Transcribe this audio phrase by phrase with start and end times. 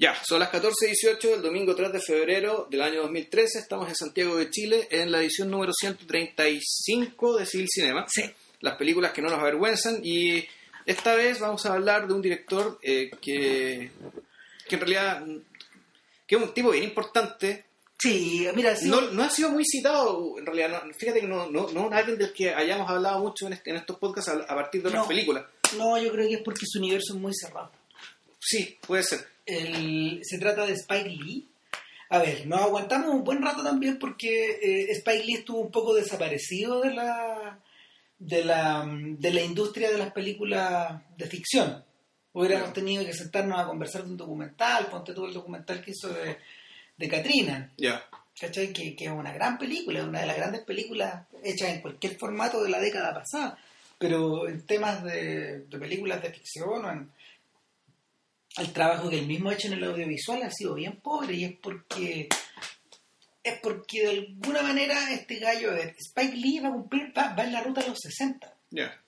[0.00, 3.58] Ya, son las 14.18 del domingo 3 de febrero del año 2013.
[3.58, 8.06] Estamos en Santiago de Chile en la edición número 135 de Civil Cinema.
[8.08, 8.22] Sí.
[8.60, 10.00] Las películas que no nos avergüenzan.
[10.04, 10.46] Y
[10.86, 13.90] esta vez vamos a hablar de un director eh, que,
[14.68, 15.24] que en realidad
[16.28, 17.64] que es un tipo bien importante.
[17.98, 20.84] Sí, mira, sí, No, no ha sido muy citado, en realidad.
[20.84, 23.70] no- fíjate que no, no, no es alguien del que hayamos hablado mucho en, este-
[23.70, 25.08] en estos podcasts a, a partir de otras No.
[25.08, 25.44] películas.
[25.76, 27.72] no, yo creo que es porque su universo es muy cerrado.
[28.38, 29.26] Sí, puede ser.
[29.48, 31.48] El- se trata de Spike Lee.
[32.10, 35.94] A ver, nos aguantamos un buen rato también porque eh, Spike Lee estuvo un poco
[35.94, 37.58] desaparecido de la,
[38.18, 41.84] de la de la industria de las películas de ficción.
[42.32, 46.08] Hubiéramos tenido que sentarnos a conversar de un documental, ponte tú el documental que hizo
[46.08, 46.36] de,
[46.96, 48.04] de Katrina, Ya.
[48.38, 48.72] ¿cachai?
[48.72, 52.62] Que, que es una gran película, una de las grandes películas hechas en cualquier formato
[52.62, 53.58] de la década pasada.
[53.98, 57.10] Pero en temas de, de películas de ficción o en
[58.58, 61.44] el trabajo que él mismo ha hecho en el audiovisual ha sido bien pobre y
[61.44, 62.28] es porque
[63.42, 67.44] es porque de alguna manera este gallo, ver, Spike Lee va a cumplir, va, va
[67.44, 69.00] en la ruta de los 60 Ya.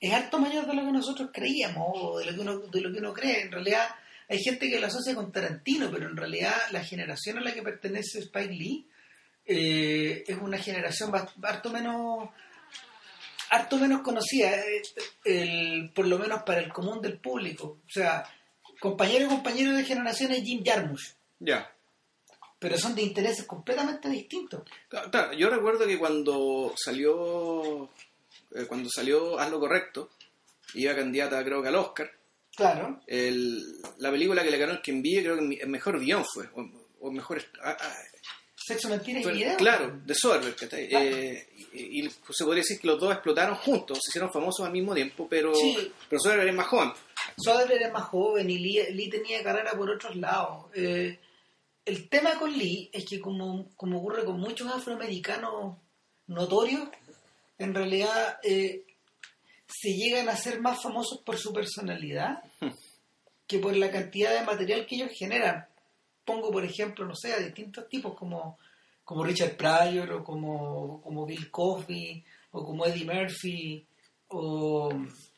[0.00, 2.92] es harto mayor de lo que nosotros creíamos o de lo que uno, de lo
[2.92, 3.42] que uno cree.
[3.42, 3.88] En realidad,
[4.28, 7.62] hay gente que lo asocia con Tarantino, pero en realidad la generación a la que
[7.62, 8.88] pertenece Spike Lee
[9.44, 12.28] eh, es una generación harto menos
[13.50, 14.82] harto menos conocida, eh,
[15.24, 17.80] el, por lo menos para el común del público.
[17.86, 18.24] O sea,
[18.82, 21.72] compañero y compañero de generación es Jim Jarmusch, Ya.
[22.58, 24.62] pero son de intereses completamente distintos.
[24.88, 27.88] Claro, yo recuerdo que cuando salió
[28.54, 30.10] eh, cuando salió Haz lo correcto,
[30.74, 32.10] iba candidata creo que al Oscar,
[32.54, 33.00] Claro.
[33.06, 33.62] el-
[33.98, 36.68] la película que le ganó el que envíe creo que el mejor guion fue, o,
[37.00, 37.42] o mejor...
[37.62, 37.94] ah, ah,
[38.64, 39.56] Sexo, mentira y video.
[39.56, 40.54] claro, de Soderbergh.
[40.54, 40.76] Claro.
[40.78, 44.70] Eh, y, y se podría decir que los dos explotaron juntos, se hicieron famosos al
[44.72, 45.90] mismo tiempo, pero, Sí.
[46.08, 46.92] pero Soderbergh es más joven.
[47.42, 50.66] Soderbergh era más joven y Lee, Lee tenía carrera por otros lados.
[50.74, 51.18] Eh,
[51.84, 55.76] el tema con Lee es que como, como ocurre con muchos afroamericanos
[56.26, 56.88] notorios,
[57.58, 58.84] en realidad eh,
[59.66, 62.42] se llegan a ser más famosos por su personalidad
[63.46, 65.66] que por la cantidad de material que ellos generan.
[66.24, 68.58] Pongo, por ejemplo, no sé, a distintos tipos como,
[69.04, 73.86] como Richard Pryor o como, como Bill Cosby o como Eddie Murphy
[74.28, 74.90] o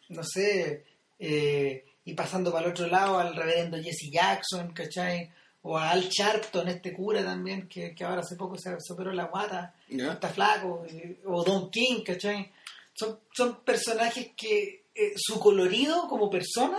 [0.09, 0.85] no sé,
[1.19, 5.31] eh, y pasando para el otro lado al reverendo Jesse Jackson, ¿cachai?
[5.63, 9.13] O a Al Sharpton, este cura también, que, que ahora hace poco se, se operó
[9.13, 10.13] la guata, ¿Ya?
[10.13, 10.85] está flaco,
[11.27, 12.51] o Don King, ¿cachai?
[12.93, 16.79] Son, son personajes que eh, su colorido como persona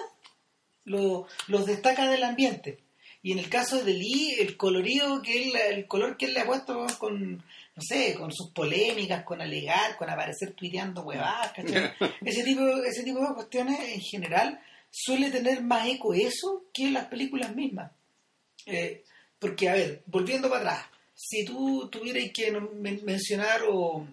[0.86, 2.80] lo- los destaca del ambiente.
[3.24, 6.42] Y en el caso de Lee, el colorido que él, el color que él le
[6.42, 11.92] ha puesto con, no sé, con sus polémicas, con alegar, con aparecer tuiteando huevadas, ¿cachai?
[12.24, 14.60] ese tipo, ese tipo de cuestiones en general
[14.96, 17.92] suele tener más eco eso que las películas mismas.
[18.66, 19.04] Eh,
[19.38, 22.52] porque, a ver, volviendo para atrás, si tú tuvieras que
[23.04, 24.08] mencionar o,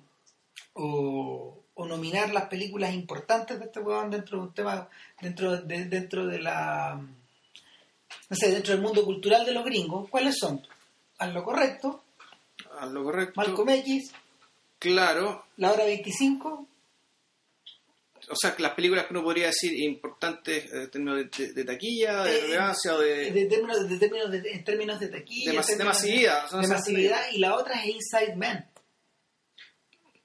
[0.75, 4.89] o, o nominar las películas importantes de este huevón dentro de un tema,
[5.21, 7.01] dentro de, dentro de la
[8.29, 10.67] no sé, dentro del mundo cultural de los gringos, ¿cuáles son?
[11.19, 12.03] A lo correcto,
[12.79, 13.35] A lo correcto.
[13.37, 14.13] Malcolm X,
[14.79, 16.67] Claro, La Hora 25,
[18.33, 21.53] o sea, que las películas que uno podría decir importantes eh, en términos de, de-
[21.53, 23.31] de taquilla, de Eh, relevancia o de...
[23.31, 27.21] de términos, de términos de- en términos de taquilla, De mas- términos masividad, de masividad,
[27.33, 28.69] y la otra es Inside Man.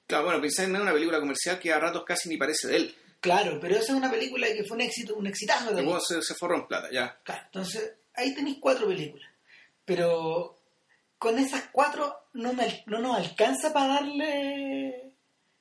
[0.07, 2.95] Claro, bueno, pensar en una película comercial que a ratos casi ni parece de él.
[3.19, 5.87] Claro, pero esa es una película que fue un éxito, un exitazo también.
[5.87, 7.19] huevo se, se forró en plata, ya.
[7.23, 9.27] Claro, entonces ahí tenéis cuatro películas.
[9.83, 10.59] Pero
[11.17, 15.06] con esas cuatro no, me, no nos alcanza para darle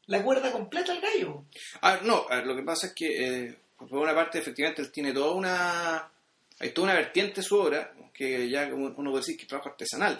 [0.06, 1.44] la cuerda completa al gallo.
[1.83, 3.06] Ah, no, a ver, lo que pasa es que,
[3.47, 6.11] eh, por una parte, efectivamente, él tiene toda una...
[6.59, 9.69] Hay toda una vertiente de su obra, que ya uno puede decir que es trabajo
[9.71, 10.16] artesanal,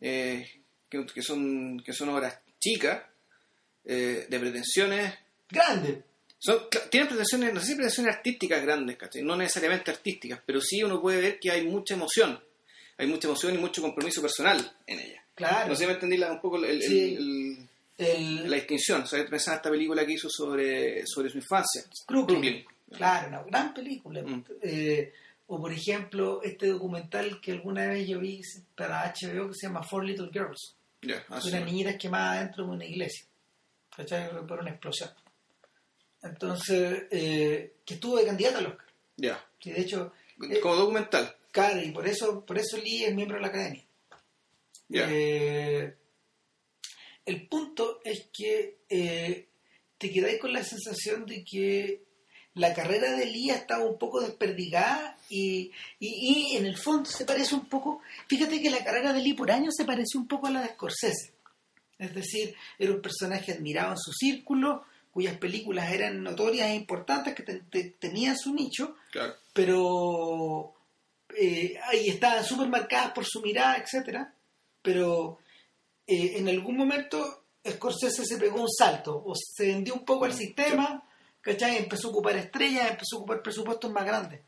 [0.00, 0.48] eh,
[0.88, 3.02] que, que son, que son obras chicas,
[3.84, 5.14] eh, de pretensiones...
[5.50, 6.02] Grande.
[6.38, 9.22] Son, tienen pretensiones, no sé si pretensiones artísticas grandes, ¿cachai?
[9.22, 12.40] no necesariamente artísticas, pero sí uno puede ver que hay mucha emoción.
[12.96, 15.22] Hay mucha emoción y mucho compromiso personal en ella.
[15.34, 15.68] Claro.
[15.68, 17.14] No sé si me entendí la- un poco el- el- Sí.
[17.14, 17.18] el-
[17.58, 17.67] El
[17.98, 19.02] la distinción.
[19.02, 21.82] O sea, pensaba en esta película que hizo sobre, sobre su infancia.
[22.06, 22.64] Brooklyn.
[22.92, 24.22] Claro, una gran película.
[24.22, 24.44] Mm.
[24.62, 25.12] Eh,
[25.48, 28.40] o por ejemplo, este documental que alguna vez yo vi
[28.76, 30.76] para HBO que se llama Four Little Girls.
[31.02, 31.48] Ya, así.
[31.48, 33.26] Una niñita quemada dentro de una iglesia.
[33.94, 34.30] ¿Cachai?
[34.46, 35.10] Por una explosión.
[36.22, 38.86] Entonces, eh, que estuvo de candidata al Oscar.
[39.16, 39.44] Ya.
[39.60, 40.12] Sí, de hecho,
[40.50, 41.34] eh, Como documental.
[41.50, 43.84] claro, y por eso, por eso Lee es miembro de la academia.
[44.88, 45.06] Ya.
[47.28, 49.46] El punto es que eh,
[49.98, 52.02] te quedáis con la sensación de que
[52.54, 55.70] la carrera de Lee ha estado un poco desperdigada y,
[56.00, 59.34] y, y en el fondo se parece un poco, fíjate que la carrera de Lee
[59.34, 61.34] por años se parece un poco a la de Scorsese.
[61.98, 67.34] Es decir, era un personaje admirado en su círculo, cuyas películas eran notorias e importantes,
[67.34, 69.34] que te- te- tenían su nicho, Claro.
[69.52, 70.74] pero
[71.36, 74.32] eh, ahí estaban súper marcadas por su mirada, etcétera
[74.80, 75.38] pero
[76.08, 80.32] eh, en algún momento Scorsese se pegó un salto o se vendió un poco al
[80.32, 81.04] sistema
[81.40, 81.76] ¿cachai?
[81.76, 84.40] empezó a ocupar estrellas empezó a ocupar presupuestos más grandes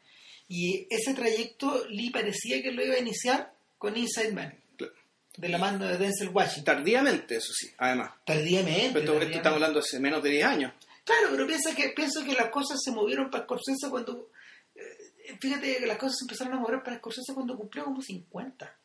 [0.49, 4.95] y ese trayecto Lee parecía que lo iba a iniciar con Inside Man Claro.
[5.37, 8.13] de la mano de Denzel Washington Tardíamente, eso sí, además.
[8.25, 10.73] tardíamente, Pero esto, estamos hablando hace menos de 10 años.
[11.05, 14.31] Claro, pero piensa que, pienso que las cosas se movieron para Scorsese cuando...
[14.75, 18.79] eh, fíjate que las cosas se empezaron a mover para Scorsese cuando cumplió como 50.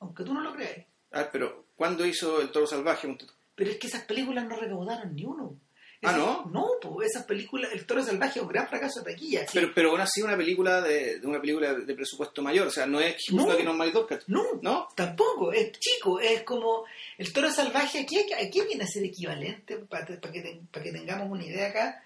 [0.00, 0.86] Aunque tú no lo creas.
[1.12, 3.16] A ver, pero ¿cuándo hizo El Toro Salvaje?
[3.54, 5.58] Pero es que esas películas no recaudaron ni uno.
[6.02, 6.44] Ah, ¿no?
[6.52, 7.72] No, pues esas películas...
[7.72, 9.40] El Toro Salvaje es un gran fracaso de taquilla.
[9.48, 9.50] sí.
[9.54, 12.86] Pero, pero aún así una película de, de una película de presupuesto mayor, o sea,
[12.86, 13.46] no es No.
[13.46, 14.86] una que no es Dog, No, ¿no?
[14.94, 15.52] tampoco.
[15.52, 16.20] Es chico.
[16.20, 16.84] Es como...
[17.16, 21.28] El Toro Salvaje aquí, aquí viene a ser equivalente, para, que, ten- para que tengamos
[21.30, 22.04] una idea acá.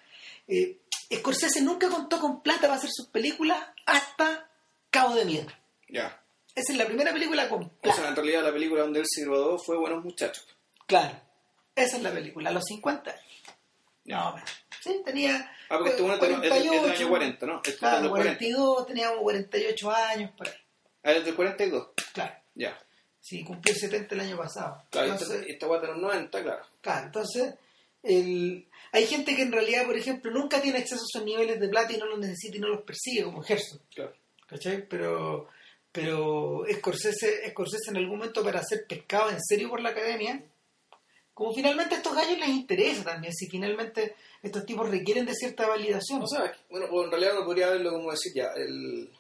[0.48, 0.78] Eh,
[1.14, 4.48] Scorsese nunca contó con plata para hacer sus películas hasta
[4.88, 5.48] Cabo de Miedo.
[5.90, 6.21] Ya.
[6.54, 7.96] Esa es la primera película con O plata.
[7.96, 10.46] sea, en realidad la película donde él se graduó fue Buenos Muchachos.
[10.86, 11.18] Claro.
[11.74, 13.24] Esa es la película, a los 50 años.
[14.04, 14.46] No, bueno.
[14.82, 15.50] Sí, tenía.
[15.68, 17.56] Ah, porque este bueno es del- año 40, ¿no?
[17.58, 18.38] Este es Claro, del 40.
[18.38, 20.54] 42, teníamos 48 años, por ahí.
[21.04, 21.88] Ah, es del 42.
[22.12, 22.34] Claro.
[22.54, 22.78] Ya.
[23.20, 24.82] Sí, cumplió 70 el año pasado.
[24.90, 26.66] Claro, entonces, esta, guata de los 90, claro.
[26.80, 27.54] claro, entonces
[28.02, 28.68] el...
[28.90, 31.92] hay gente que en realidad, por ejemplo, nunca tiene acceso a esos niveles de plata
[31.92, 33.80] y no los necesita y no los persigue, como Herzog.
[33.94, 34.12] Claro.
[34.48, 34.86] ¿Cachai?
[34.88, 35.48] Pero,
[35.92, 40.42] pero Scorsese, Scorsese en algún momento para ser pescado en serio por la academia,
[41.34, 45.66] como finalmente a estos gallos les interesa también, si finalmente estos tipos requieren de cierta
[45.68, 46.22] validación.
[46.22, 49.10] O sea, bueno, o en realidad uno podría verlo como decir ya, el...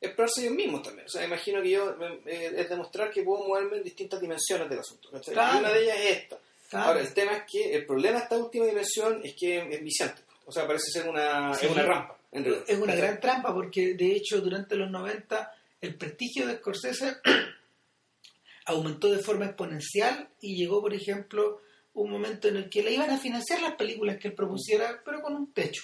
[0.00, 1.06] explorarse ellos mismos también.
[1.06, 1.94] O sea, imagino que yo
[2.26, 5.08] eh, es demostrar que puedo moverme en distintas dimensiones del asunto.
[5.32, 5.56] Claro.
[5.56, 6.38] Y una de ellas es esta.
[6.70, 6.86] Claro.
[6.86, 10.22] Ahora, el tema es que el problema de esta última dimensión es que es viciante.
[10.46, 11.66] O sea, parece ser una, Sí.
[11.66, 12.16] es una rampa.
[12.32, 17.16] En es una gran trampa porque de hecho durante los 90 el prestigio de Scorsese
[18.66, 21.60] aumentó de forma exponencial y llegó, por ejemplo,
[21.94, 25.22] un momento en el que le iban a financiar las películas que él propusiera, pero
[25.22, 25.82] con un techo.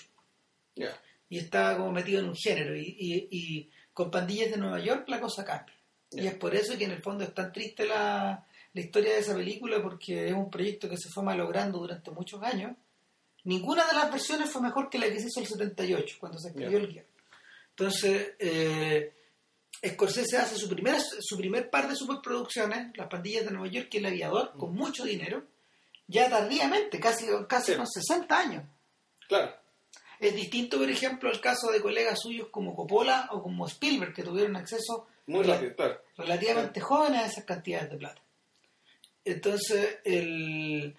[0.75, 1.01] Ya.
[1.31, 5.09] y estaba como metido en un género y, y- y con pandillas de Nueva York
[5.09, 5.75] la cosa cambia.
[6.13, 9.21] Y es por eso que en el fondo es tan triste la, la historia de
[9.21, 12.77] esa película porque es un proyecto que se fue malogrando durante muchos años.
[13.45, 16.49] Ninguna de las versiones fue mejor que la que se hizo el 78 cuando se
[16.49, 17.07] escribió el guion
[17.71, 19.13] entonces eh,
[19.85, 23.97] Scorsese hace su primer, su primer par de superproducciones las pandillas de Nueva York y
[23.99, 25.45] el aviador con mucho dinero
[26.09, 27.77] ya tardíamente casi, casi Sí.
[27.79, 28.65] con 60 años
[29.29, 29.55] Claro.
[30.21, 34.23] es distinto, por ejemplo, al caso de colegas suyos como Coppola o como Spielberg, que
[34.23, 36.01] tuvieron acceso Muy rápido, claro.
[36.17, 38.23] relativamente jóvenes a esas cantidades de plata.
[39.25, 40.97] Entonces, el,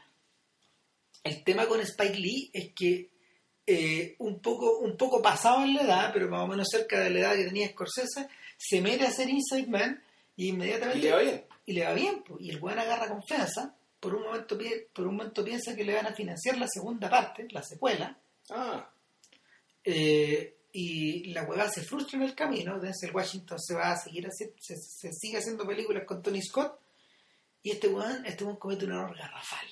[1.24, 3.10] el tema con Spike Lee es que
[3.66, 7.10] eh, un, poco, un poco pasado en la edad, pero más o menos cerca de
[7.10, 8.28] la edad que tenía Scorsese,
[8.58, 10.04] se mete a hacer Inside Man
[10.36, 11.46] y inmediatamente Y le va bien.
[11.66, 12.38] y le va bien, po.
[12.40, 14.58] y el buen agarra confianza, por un momento
[14.94, 18.18] por un momento piensa que le van a financiar la segunda parte, la secuela,
[18.50, 18.90] Ah,
[19.84, 24.26] eh, y la hueá se frustra en el camino, Denzel Washington se va a seguir
[24.28, 26.80] haciendo, se, se sigue haciendo películas con Tony Scott,
[27.64, 29.66] y este weón, este weón comete un error garrafal.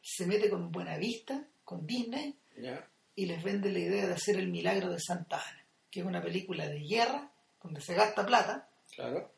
[0.00, 2.88] Se mete con Buena Vista, con Disney, ya.
[3.14, 6.22] y les vende la idea de hacer El Milagro de Santa Ana, que es una
[6.22, 7.31] película de guerra,
[7.62, 9.32] donde se gasta plata, Claro.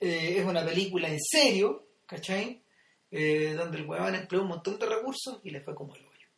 [0.00, 2.62] eh, es una película en serio, ¿cachai?
[3.10, 6.28] Eh, donde el huevón empleó un montón de recursos y le fue como el hoyo.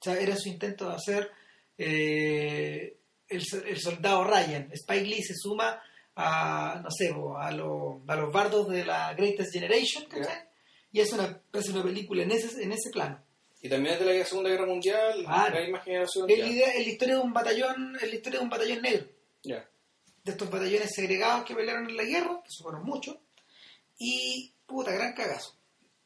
[0.00, 1.30] O sea, era su intento de hacer
[1.78, 2.96] eh,
[3.28, 4.70] el, el soldado Ryan.
[4.72, 5.80] Spike Lee se suma
[6.16, 7.08] a, no sé,
[7.38, 10.44] a, lo- a los bardos de la Greatest Generation, ¿cachai?
[10.92, 13.20] Y es una, es una película en ese, en ese plano.
[13.60, 15.54] Y también es de la Segunda Guerra Mundial, Claro.
[15.54, 16.30] la misma generación.
[16.30, 16.46] Es la,
[16.82, 19.06] historia de un batallón, es la historia de un batallón negro.
[19.42, 19.68] Ya.
[20.24, 23.16] De estos batallones segregados que pelearon en la guerra, que fueron muchos,
[23.98, 25.54] y puta, gran cagazo.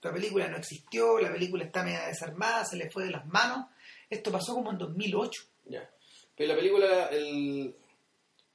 [0.02, 3.66] La película no existió, la película está media desarmada, se le fue de las manos.
[4.10, 5.42] Esto pasó como en 2008.
[5.66, 5.88] Ya.
[6.36, 7.74] Pero la película el,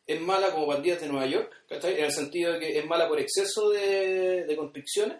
[0.08, 1.98] es mala como Bandidas de Nueva York, ¿cachai?
[1.98, 5.18] En el sentido de que es mala por exceso de, de constricciones,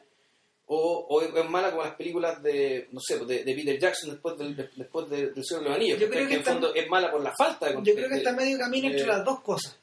[0.66, 4.38] o, o es mala como las películas de, no sé, de, de Peter Jackson después
[4.38, 6.00] del, de- después de- del Señor de los Anillos.
[6.00, 8.32] Yo creo que en fondo es mala por la falta de Yo creo que está
[8.34, 9.78] medio camino entre eh, las dos cosas.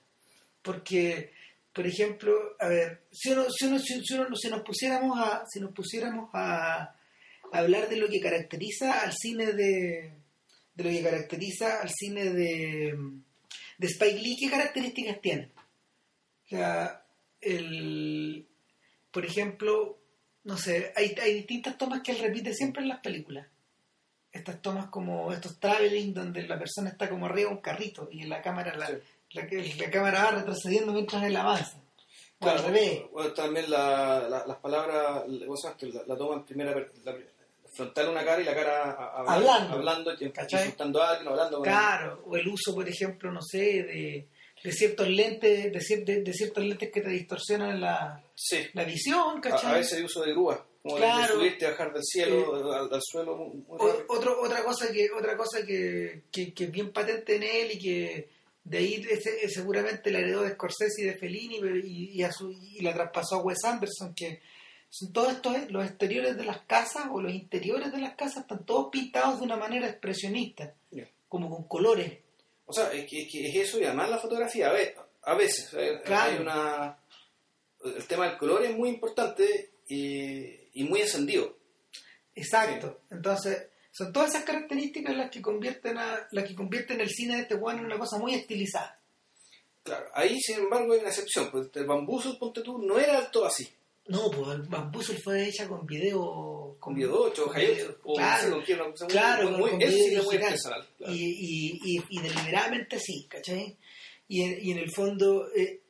[0.62, 1.32] Porque,
[1.72, 5.44] por ejemplo, a ver, si, uno, si, uno- si, si uno- si nos pusiéramos a,
[5.50, 6.94] si nos pusiéramos a,
[7.52, 10.12] hablar de lo que caracteriza al cine de
[10.74, 12.96] de lo que caracteriza al cine de,
[13.76, 15.50] de Spike Lee, ¿qué características tiene?
[16.52, 16.56] O
[17.40, 18.46] el,
[19.10, 19.98] por ejemplo,
[20.44, 23.46] no sé, hay, hay distintas tomas que él repite siempre en las películas.
[24.32, 28.22] Estas tomas como estos traveling donde la persona está como arriba de un carrito y
[28.22, 28.88] en la cámara la.
[29.32, 29.46] La,
[29.78, 31.80] la cámara va retrocediendo mientras él avanza.
[32.38, 33.02] Claro, revés.
[33.12, 36.70] bueno, también la, la- las palabras, la, la toma en primera,
[37.04, 37.14] la,
[37.72, 39.74] frontal una cara y la cara a- a- Hablando.
[39.74, 44.28] hablando insultando a alguien, hablando con Claro, o el uso, por ejemplo, no sé, de,
[44.64, 49.36] de ciertos lentes, de, de- de ciertos lentes que te distorsionan la, Sí, la visión,
[49.38, 49.70] a, ¿cachai?
[49.72, 51.34] a veces de uso de grúa, como Claro.
[51.34, 55.10] de subirte bajar del cielo al, al suelo muy, muy O- otro, otra cosa que
[55.16, 58.28] otra cosa que, que, que es bien patente en él y que
[58.64, 62.30] de ahí ese- es seguramente la heredó de Scorsese y de Fellini y, y, a
[62.32, 64.40] su- y la traspasó a Wes Anderson que
[64.90, 68.42] son todos estos eh, los exteriores de las casas o los interiores de las casas
[68.42, 70.74] están todos pintados de una manera expresionista
[71.28, 72.18] como con colores
[72.66, 75.34] O sea, es que, es que es eso y además la fotografía, a, ve- a
[75.34, 76.32] veces, eh, Claro.
[76.32, 76.98] hay una...
[77.84, 81.56] El tema del color es muy importante y, y muy encendido.
[82.34, 87.36] exacto entonces son todas esas características las que convierten a las que convierten el cine
[87.36, 88.96] de este weón en una cosa muy estilizada
[89.82, 93.46] Claro, ahí sin embargo hay una excepción, pues el bambuzo, ponte tú, no era todo
[93.46, 93.66] así.
[94.08, 98.14] no pues el Bambuzel fue hecha con video Con video 8, con Hayot, video- o
[98.14, 98.42] claro.
[98.42, 100.56] no sé con quién, una cosa muy- Claro, muy, con video muy claro.
[101.14, 103.76] y, y deliberadamente sí, ¿cachai?
[104.28, 105.80] Y en, y en el fondo, eh,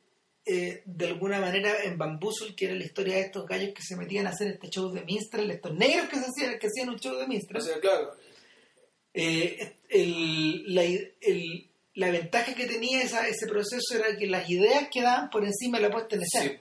[0.53, 3.97] eh, de alguna manera, en Bambusul, que era la historia de estos gallos que se
[3.97, 6.99] metían a hacer este show de minstrel, estos negros que, se hacían, que hacían un
[6.99, 8.11] show de O minstrel, sea, claro,
[9.15, 14.89] eh, el- la, el- la ventaja que tenía esa, ese proceso era que las ideas
[14.93, 16.53] quedaban por encima de la puesta en escena.
[16.53, 16.59] sí,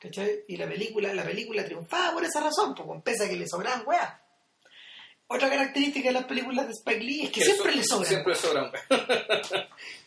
[0.00, 0.40] ¿cachai?
[0.46, 3.86] Y la película, la película triunfaba por esa razón, pues, pese a que le sobraban
[3.86, 4.12] weas.
[5.30, 8.06] Otra característica de las películas de Spike Lee es que siempre le sobran.
[8.08, 8.72] Siempre le sobran.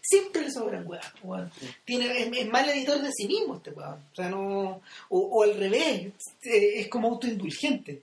[0.01, 0.87] siempre le sobran
[1.23, 1.51] weón.
[1.85, 3.99] Tiene, es, es mal editor de sí mismo este weón.
[4.11, 4.81] O sea, no.
[5.09, 6.11] O, o al revés,
[6.43, 8.01] eh, es como autoindulgente.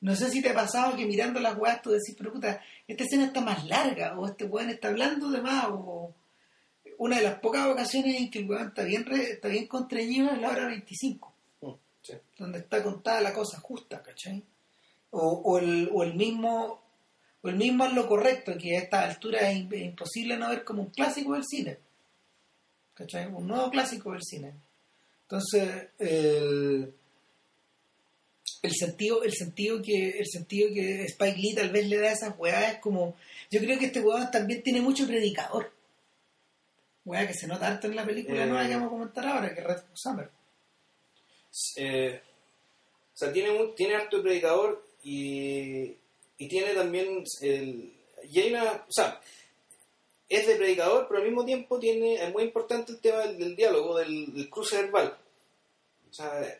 [0.00, 3.04] No sé si te ha pasado que mirando las weas tú decís, pero puta, esta
[3.04, 6.12] escena está más larga, o este weón está hablando de más, o
[6.98, 10.30] una de las pocas ocasiones en que el weón está bien, re- está bien contrañido
[10.32, 11.70] es la hora 25, Mm,
[12.02, 12.14] sí.
[12.36, 14.42] donde está contada la cosa justa, ¿cachai?
[15.14, 16.80] O, o, el, o el mismo
[17.44, 20.48] o el mismo es lo correcto, que a esta altura es, im- es imposible no
[20.48, 21.76] ver como un clásico del cine.
[22.94, 23.26] ¿Cachai?
[23.26, 24.52] Un nuevo clásico del cine.
[25.22, 26.94] Entonces, el,
[28.62, 32.12] el sentido, el sentido que, el sentido que Spike Lee tal vez le da a
[32.12, 33.16] esas weas es como.
[33.50, 35.72] Yo creo que este weón también tiene mucho predicador.
[37.04, 38.46] Wea que se nota harto en la película Eh.
[38.46, 40.30] nueva que vamos a comentar ahora, que es Red Summer.
[41.76, 42.20] Eh,
[43.12, 45.96] o sea, tiene, tiene harto predicador y,
[46.38, 47.92] y tiene también el...
[48.30, 48.84] Y hay una...
[48.88, 49.20] O sea,
[50.28, 52.14] es de predicador, pero al mismo tiempo tiene...
[52.22, 55.16] Es muy importante el tema del, del diálogo, del, del cruce verbal.
[56.10, 56.58] O sea,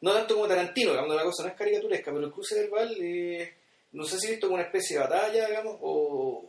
[0.00, 3.54] no tanto como Tarantino, cuando la cosa no es caricaturesca, pero el cruce verbal, eh,
[3.92, 6.44] no sé si visto como una especie de batalla, digamos, o...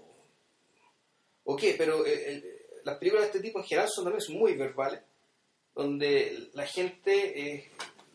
[1.46, 4.54] o qué, pero eh, el- las películas de este tipo en general son también muy
[4.54, 5.02] verbales
[5.76, 7.14] donde la gente
[7.56, 7.70] eh,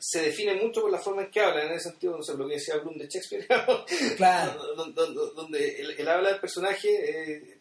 [0.04, 2.48] se define mucho por la forma en que habla, en ese sentido, no sé, lo
[2.48, 3.46] que decía Bloom de Shakespeare,
[4.16, 4.60] Claro.
[4.76, 6.88] donde, donde- donde él, él habla del personaje,
[7.34, 7.58] eh,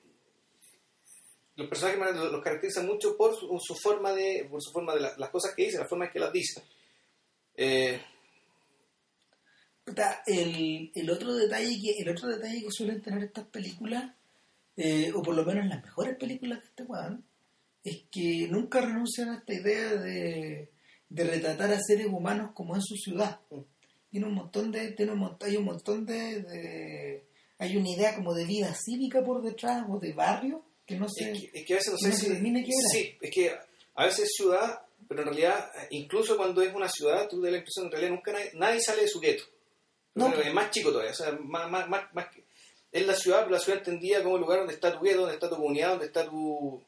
[1.57, 5.17] los personajes los, caracterizan mucho por su, su forma de, por su forma de la-
[5.17, 6.63] las cosas que dice, la forma en que las dice.
[7.55, 8.01] Eh,
[10.25, 14.13] el, el otro detalle que el otro detalle que suelen tener estas películas
[14.77, 17.25] eh, o por lo menos las mejores películas de este weón
[17.83, 20.69] es que nunca renuncian a esta idea de,
[21.13, 23.39] de retratar a seres humanos como en su ciudad
[24.09, 27.23] tiene un montón de tiene un montón, hay un montón de, de-
[27.59, 31.31] hay una idea como de vida cívica por detrás o de barrio que no sé
[31.31, 32.31] es, que, es que a veces no sé no se si...
[32.33, 32.89] era.
[32.91, 33.51] Sí, es que
[33.95, 37.51] a veces es ciudad, pero en realidad, eh, incluso cuando es una ciudad, tú das
[37.51, 39.43] la impresión en realidad nunca nadie, nadie sale de su gueto.
[40.15, 40.33] No.
[40.33, 42.43] Es más chico todavía, o sea, más, más, más, más que-
[42.91, 45.35] es la ciudad, pero la ciudad entendida como el lugar donde está tu gueto, donde
[45.35, 46.81] está tu comunidad, donde está tu,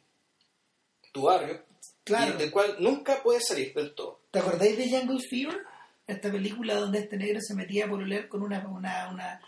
[1.13, 1.61] tu barrio,
[2.03, 4.21] claro y del cual nunca puedes salir del todo.
[4.31, 5.57] ¿te acordáis de Jungle Fever?
[6.05, 9.39] esta película donde este negro se metía por oler con una, una, una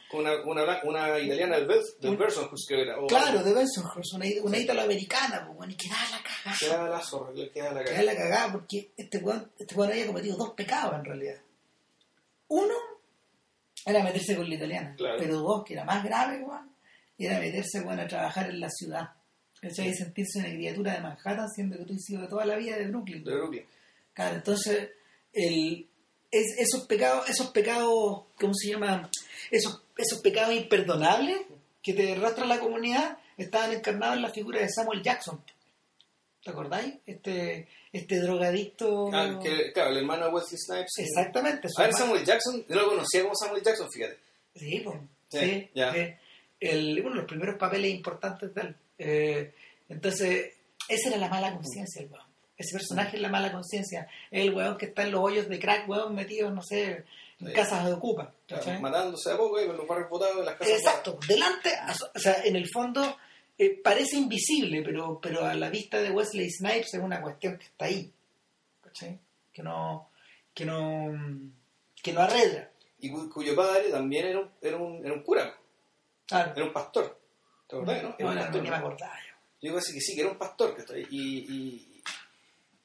[0.46, 1.68] una, una, italiana del,
[2.00, 2.96] del Berson, pues, que era.
[3.10, 6.58] claro, de Bensonhurst, una, una italoamericana, pues, bueno, y quedaba la cagada.
[6.58, 8.04] Queda la zorra, le queda la Quedaba cara.
[8.04, 11.36] la cagada porque este weón, este weón había cometido dos pecados en realidad.
[12.48, 12.74] Uno
[13.86, 15.18] era meterse con la italiana, Claro.
[15.20, 16.74] pero dos, que era más grave, weón,
[17.18, 19.10] era meterse weón, a trabajar en la ciudad.
[19.68, 19.90] ¿Cachai?
[19.90, 22.78] Y sentirse una criatura de Manhattan, siendo que tú has sido de toda la vida
[22.78, 23.24] de Brooklyn.
[23.24, 23.66] De Brooklyn.
[24.14, 24.90] Claro, entonces,
[25.34, 25.88] el,
[26.32, 29.10] es, esos pecados, esos pecados, ¿cómo se llama?
[29.50, 31.40] Esos, esos pecados imperdonables
[31.82, 35.42] que te arrastra la comunidad estaban encarnados en la figura de Samuel Jackson.
[36.44, 36.94] ¿Te acordáis?
[37.08, 39.10] Este, este drogadicto.
[39.12, 40.94] Ah, que, claro, el hermano de Wesley Snipes.
[41.00, 41.68] Exactamente.
[41.76, 44.18] A ver, Samuel Jackson, yo lo conocía como Samuel Jackson, fíjate.
[44.56, 44.98] Sí, pues.
[45.30, 45.92] Sí, Sí, ya.
[46.60, 48.76] el, uno de los primeros papeles importantes de él.
[48.98, 49.54] Eh,
[49.90, 50.54] entonces,
[50.88, 52.25] esa era la mala conciencia, el weón.
[52.58, 54.08] Ese personaje es la mala conciencia.
[54.32, 57.04] Es el weón que está en los hoyos de crack, weón, metido, no sé,
[57.40, 57.54] en Sí.
[57.54, 58.34] casas de ocupa.
[58.80, 60.74] Matándose a poco, eh, con los barrios botados de las casas.
[60.78, 61.70] Exacto, delante,
[62.16, 63.18] o sea, en el fondo
[63.58, 67.66] eh, parece invisible, pero, pero a la vista de Wesley Snipes es una cuestión que
[67.66, 68.12] está ahí,
[68.82, 69.18] ¿cachai?
[69.54, 70.10] Que no,
[70.54, 71.12] que no,
[72.02, 72.70] que no arredra.
[73.00, 75.56] Y cu- cuyo padre también era un, era un, era un cura,
[76.25, 76.52] Claro.
[76.56, 77.18] era un pastor.
[77.68, 78.16] ¿Te acordás, no?
[78.20, 78.62] Era un pastor.
[78.64, 79.34] ni me acordaba yo.
[79.62, 81.06] Yo digo así que sí, que era un pastor, ¿cachai?
[81.10, 82.02] Y, y,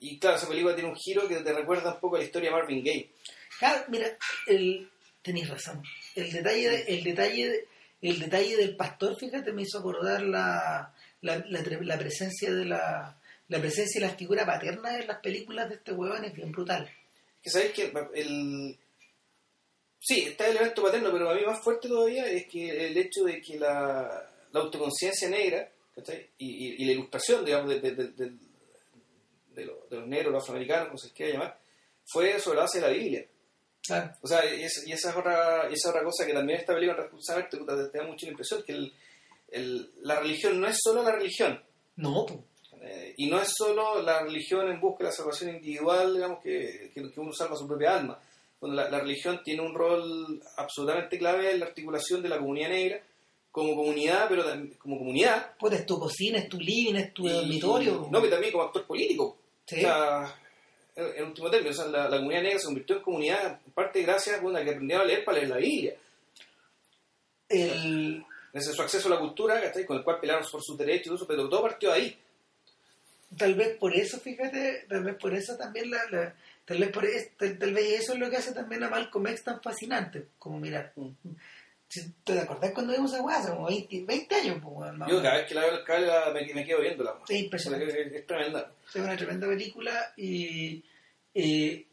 [0.01, 2.51] y claro, esa película tiene un giro que te recuerda un poco a la historia
[2.51, 3.11] de Marvin Gaye.
[3.59, 4.07] Claro, mira,
[4.47, 4.89] el,
[5.23, 5.83] tenéis razón.
[6.15, 7.69] El detalle, de- el detalle, de-
[8.03, 13.19] el detalle del pastor, fíjate, me hizo acordar la, la, la, la presencia de la,
[13.49, 16.91] la presencia de la figura paterna en las películas de este huevón es bien brutal.
[17.43, 18.79] Que sabéis que el...
[19.99, 23.25] Sí, está el elemento paterno, pero a mí más fuerte todavía es que el hecho
[23.25, 25.71] de que la, la autoconciencia negra.
[26.39, 28.33] Y, y- y la ilustración, digamos, de, de- de-
[29.55, 31.59] de- lo- los negros, los afroamericanos, como se quiera llamar,
[32.07, 33.27] fue sobre la base de la Biblia.
[33.87, 34.13] Claro.
[34.23, 36.75] O sea, y, es- y esa, es otra, esa es otra cosa que también esta
[36.75, 38.93] película te, te- da mucho la impresión que el-
[39.51, 41.63] el- la religión no es solo la religión,
[41.97, 42.25] No,
[42.81, 46.91] eh, y no es solo la religión en busca de la salvación individual, digamos, que,
[46.95, 48.19] que, que uno salva su propia alma.
[48.59, 52.69] Bueno, la, la religión tiene un rol absolutamente clave en la articulación de la comunidad
[52.71, 53.03] negra
[53.51, 55.57] como comunidad, pero tam- como comunidad.
[55.59, 58.09] Puta, es tu cocina, es tu living, es tu y- dormitorio.
[58.11, 59.37] No, pero también como actor político.
[59.67, 59.77] Sí.
[59.77, 60.35] O sea,
[60.97, 64.03] en, último término, o sea, la, la comunidad negra se convirtió en comunidad, en parte
[64.03, 65.95] gracias bueno, a que aprendieron a leer para leer la Biblia.
[67.49, 69.85] El, Desde su acceso a la cultura, ¿cachai?
[69.85, 72.17] con el cual pelearon por sus derechos y todo eso, pero todo partió ahí.
[73.37, 77.05] tal vez por eso, fíjate, tal vez por eso también la, la- tal vez por
[77.37, 80.59] tal, tal vez eso es lo que hace también a Malcolm X tan fascinante, como
[80.61, 80.93] mirar.
[80.97, 81.09] Mm.
[82.25, 83.39] ¿Te acordás cuando vimos a weá?
[83.39, 85.85] Hace como 20, 20 años, pues, weón, Yo cada vez que la veo en el
[85.85, 86.13] cable
[86.47, 87.15] me, me quedo viéndola.
[87.27, 88.17] Sí, impresionante.
[88.17, 88.73] Es, tremenda.
[88.89, 90.85] Es una tremenda película y
[91.35, 91.87] eh,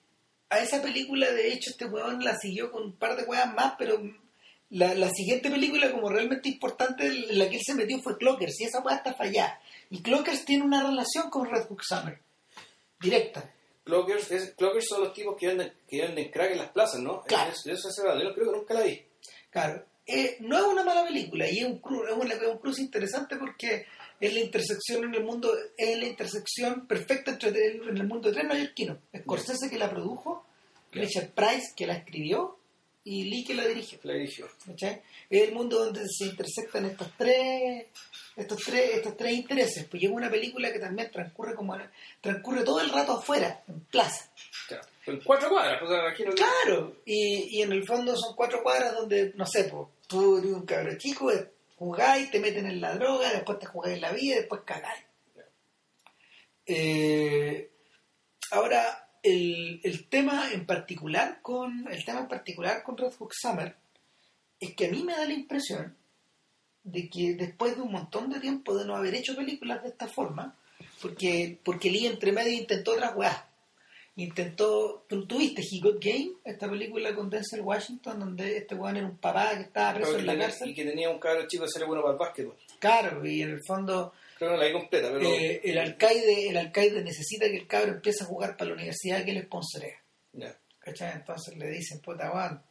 [0.50, 3.74] a esa película de hecho este weón la siguió con un par de weas más,
[3.80, 4.00] pero
[4.70, 8.60] la, la siguiente película como realmente importante en la que él se metió fue Clockers
[8.62, 9.60] y esa wea está fallada.
[9.90, 12.20] Y Clockers tiene una relación con Red Hook Summer,
[13.00, 13.52] directa.
[13.84, 17.22] Clockers, es- Clockers son los tipos que venden, que venden crack en las plazas, ¿no?
[17.24, 17.52] Claro.
[17.52, 18.22] Es- eso es verdad.
[18.22, 19.02] Yo creo que nunca la vi.
[19.52, 22.58] Claro, eh, no es una mala película y es un, cru- es una- es un
[22.60, 23.86] cruce interesante porque
[24.20, 28.36] es la intersección en el mundo, es la intersección perfecta entre en el mundo de
[28.36, 28.98] tres neoyorquinos.
[29.18, 30.46] Scorsese que la produjo.
[30.92, 32.58] Richard Price que la escribió
[33.04, 34.00] y Lee que la dirigió.
[34.04, 34.48] La dirigió.
[34.66, 35.02] ¿cachai?
[35.30, 37.86] Es el mundo donde se intersectan estos tres,
[38.36, 39.86] estos tres, estos tres intereses.
[39.86, 41.78] Pues llega una película que también transcurre como
[42.22, 44.30] transcurre todo el rato afuera, en plaza.
[45.08, 46.32] En cuatro cuadras, imagino.
[46.34, 50.52] Claro, y, y en el fondo son cuatro cuadras donde, no sé, pues, tú eres
[50.52, 54.36] un cabro chico, eh, jugáis, te meten en la droga, después te jugáis la vida,
[54.36, 55.06] después cagáis.
[56.66, 57.72] Eh,
[58.52, 63.76] ahora, el, el tema en particular con el tema en particular con Red Hook Summer
[64.60, 65.96] es que a mí me da la impresión
[66.84, 70.08] de que después de un montón de tiempo de no haber hecho películas de esta
[70.08, 70.56] forma,
[71.02, 73.44] porque, porque Lee entre medio intentó otras weas.
[74.20, 79.06] Intentó, tú tuviste He Got Game, esta película con Denzel Washington, donde este weón era
[79.06, 80.70] un papá que estaba preso Claro, en la cárcel.
[80.72, 82.58] Y que tenía un cabro chico que sería bueno para el básquetbol.
[82.80, 85.22] Claro, y en el fondo Creo que no la vi completa, pero...
[85.24, 89.24] eh, el alcaide el alcaide necesita que el cabro empiece a jugar para la universidad
[89.24, 90.02] que él sponsorea.
[90.34, 90.58] ya.
[90.80, 91.14] ¿Cachai?
[91.14, 92.62] Entonces le dicen, puta weón,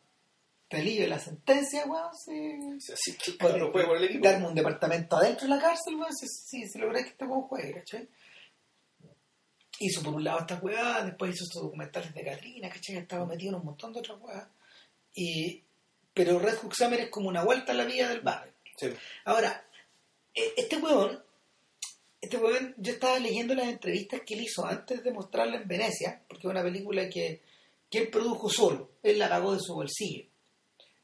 [0.69, 2.93] te alivio la sentencia, weón, si...
[2.93, 4.25] Así que el Podés cabrón juega por el equipo.
[4.25, 7.73] darme un departamento adentro de la cárcel, weón, si, si, si que este weón juegue,
[7.75, 8.09] ¿cachai?
[9.79, 12.97] Hizo por un lado estas weas, después hizo estos documentales de Katrina, ¿cachai?
[12.97, 14.47] Estaba metido en un montón de otras weas.
[15.15, 15.63] Y,
[16.15, 18.53] pero Red Hook Summer es como una vuelta a la vida del barrio.
[18.79, 18.89] Sí.
[19.25, 19.67] Ahora,
[20.35, 21.23] eh, este weón,
[22.21, 26.23] este weón, yo estaba leyendo las entrevistas que él hizo antes de mostrarla en Venecia,
[26.27, 27.43] porque es una película que,
[27.91, 30.25] que él produjo solo, él la pagó de su bolsillo.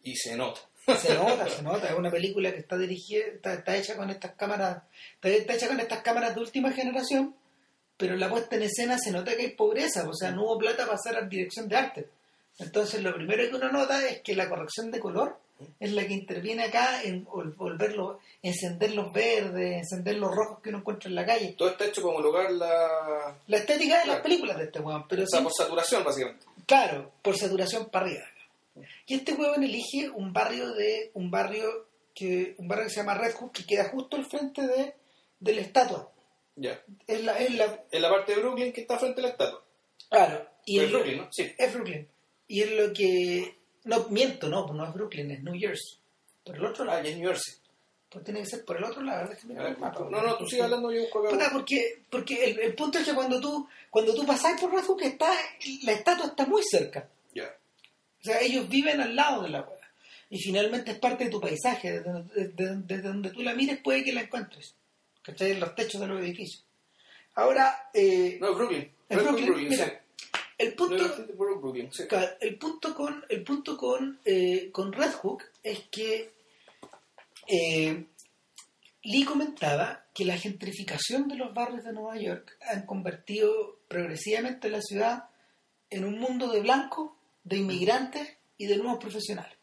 [0.02, 0.60] Y se nota.
[0.98, 4.34] Se nota, se nota, es una película que está dirigida, está, está hecha con estas
[4.34, 4.82] cámaras,
[5.14, 7.36] está, está hecha con estas cámaras de última generación,
[7.96, 10.58] pero en la puesta en escena se nota que hay pobreza, o sea, no hubo
[10.58, 12.08] plata para hacer dirección de arte.
[12.58, 15.38] Entonces lo primero que uno nota es que la corrección de color
[15.78, 20.70] es la que interviene acá en vol- volverlo, encender los verdes, encender los rojos que
[20.70, 21.54] uno encuentra en la calle.
[21.56, 23.36] Todo está hecho para homologar la...
[23.46, 26.44] La estética de las películas de este weón, pero O sea, sin- por saturación, básicamente.
[26.66, 28.24] Claro, por saturación para arriba.
[29.06, 33.14] Y este huevón elige un barrio de un barrio que un barrio que se llama
[33.14, 34.94] Red Hook, que queda justo al frente de,
[35.40, 36.10] de la estatua.
[36.56, 36.82] Ya.
[37.06, 39.64] Es la, es la, En la parte de Brooklyn que está frente a la estatua.
[40.10, 41.28] claro, y es es Brooklyn, ¿no?
[41.32, 41.52] Sí.
[41.58, 42.08] Es Brooklyn.
[42.48, 43.56] Y es lo que...
[43.84, 45.98] No, miento, no, no es Brooklyn, es New Jersey.
[46.44, 46.98] Por el otro lado.
[47.02, 47.54] Ah, es New Jersey.
[48.10, 49.38] Pues tiene que ser por el otro lado, ¿verdad?
[49.58, 49.78] A ver,
[50.10, 51.50] No, no, tú sigue hablando yo busco acá.
[51.52, 55.32] Porque, porque el, el punto es que cuando tú, cuando tú pasás por Hook, está,
[55.84, 57.08] la estatua está muy cerca.
[57.34, 57.44] Ya.
[58.20, 59.78] O sea, ellos viven al lado de la hueá.
[60.28, 62.00] Y finalmente es parte de tu paisaje.
[62.00, 64.74] Desde, desde- desde donde tú la mires puede que la encuentres.
[65.22, 65.52] ¿Cachai?
[65.52, 66.64] En los techos de los edificios.
[67.34, 68.90] Ahora, eh, No, Brooklyn.
[69.08, 69.92] En Hook, Brooklyn, mira, sí.
[70.58, 71.26] el No, punto...
[71.36, 72.04] por Brooklyn, sí.
[72.40, 76.32] El punto con el punto con, eh, con Red Hook es que
[77.46, 78.04] eh,
[79.02, 84.80] Lee comentaba que la gentrificación de los barrios de Nueva York han convertido progresivamente la
[84.80, 85.24] ciudad
[85.90, 87.12] en un mundo de blancos,
[87.44, 89.56] de inmigrantes y de nuevos profesionales.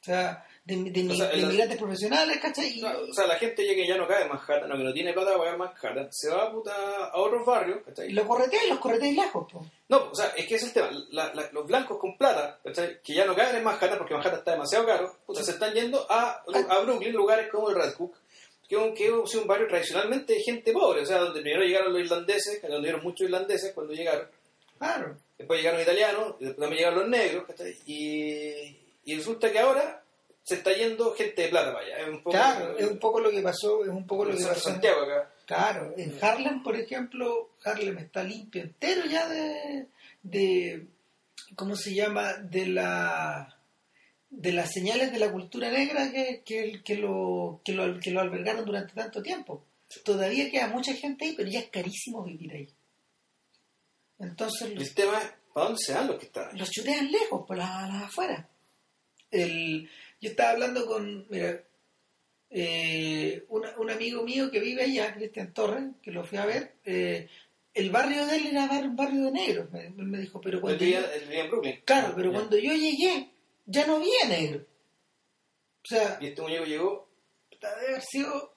[0.00, 2.78] O sea, de, de- O sea, de el- inmigrantes profesionales, ¿cachai?
[2.78, 4.92] Y- O sea, la gente ya que ya no cae en Manhattan, o que no
[4.92, 6.72] tiene plata para pagar Manhattan, se va puta,
[7.06, 8.10] a otros barrios, ¿cachai?
[8.12, 9.66] los correteas y los correteas lejos, po.
[9.88, 10.90] No, o sea, es que ese es el tema.
[11.10, 13.00] La- la- los blancos con plata, ¿cachai?
[13.02, 16.06] que ya no caen en Manhattan porque Manhattan está demasiado caro, puta, se están yendo
[16.10, 18.14] a, a Brooklyn, lugares como el Red Hook,
[18.68, 21.64] que es un, que es un barrio tradicionalmente de gente pobre, o sea, donde primero
[21.64, 24.28] llegaron los irlandeses, donde llegaron muchos irlandeses cuando llegaron,
[24.78, 25.16] Claro.
[25.38, 27.74] después llegaron italianos, y después también llegaron los negros, ¿cachai?
[27.86, 28.76] Y,
[29.06, 30.02] y resulta que ahora
[30.48, 31.98] se está yendo gente de plata para allá.
[31.98, 34.42] Es un poco, Claro, es un poco lo que pasó, es un poco lo que
[34.44, 34.68] pasó.
[34.68, 35.30] en- Santiago acá.
[35.46, 39.86] Claro, en Harlem, por ejemplo, Harlem está limpio entero ya de,
[40.22, 40.86] de
[41.56, 42.34] ¿cómo se llama?
[42.34, 43.54] De la
[44.30, 48.20] de las señales de la cultura negra que, que, que lo, que, lo, que lo
[48.20, 49.64] albergaron durante tanto tiempo.
[50.04, 52.68] Todavía queda mucha gente ahí, pero ya es carísimo vivir ahí.
[54.18, 56.58] Entonces los, El tema es, ¿para dónde se van los que están ahí?
[56.58, 58.46] los chutean lejos, por las, las afueras.
[59.30, 59.88] El,
[60.20, 61.62] yo estaba hablando con, mira,
[62.50, 66.74] eh, una- un amigo mío que vive allá, Cristian Torres, que lo fui a ver,
[66.84, 67.28] eh,
[67.74, 70.98] el barrio de él era un barrio de negros, me, me dijo, pero cuando yo-
[71.12, 71.80] en Brooklyn.
[71.84, 73.30] claro, pero cuando yo llegué,
[73.66, 74.64] ya no había negro.
[75.84, 77.08] O sea, Y este muñeco llegó,
[77.60, 78.54] debe haber sido,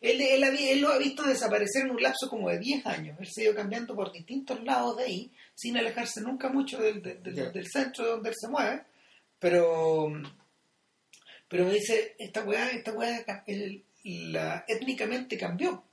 [0.00, 3.18] él, él, había- él lo ha visto desaparecer en un lapso como de 10 años.
[3.20, 7.02] Él se ha ido cambiando por distintos lados de ahí, sin alejarse nunca mucho del,
[7.02, 8.82] del- del- centro donde él se mueve.
[9.38, 10.08] Pero,
[11.48, 15.84] pero me dice, esta weá, esta weá el- la, étnicamente cambió.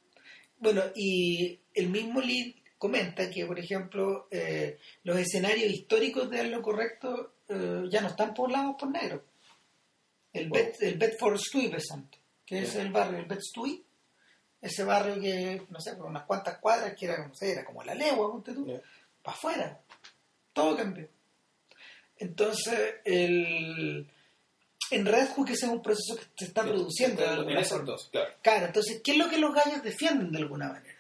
[0.58, 6.62] Bueno, y el mismo Lee comenta que, por ejemplo, eh, los escenarios históricos de lo
[6.62, 9.22] correcto eh, ya no están poblados por negros.
[10.32, 10.58] El, Wow.
[10.60, 13.84] Bet- el Bedford Stuyvesant, que es el barrio, el Bed-Stuy,
[14.62, 17.84] ese barrio que, no sé, por unas cuantas cuadras, que era, no sé, era como
[17.84, 18.66] la legua, ponte tú,
[19.22, 19.82] para afuera.
[20.54, 21.08] Todo cambió.
[22.24, 24.08] Entonces, el,
[24.92, 27.22] en Red Hook ese es un proceso que se está produciendo.
[27.22, 28.34] de En esos dos, claro.
[28.42, 31.00] Claro, entonces, ¿qué es lo que los gallos defienden de alguna manera?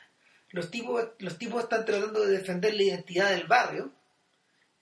[0.52, 3.92] Los tipos, los tipos están tratando de defender la identidad del barrio,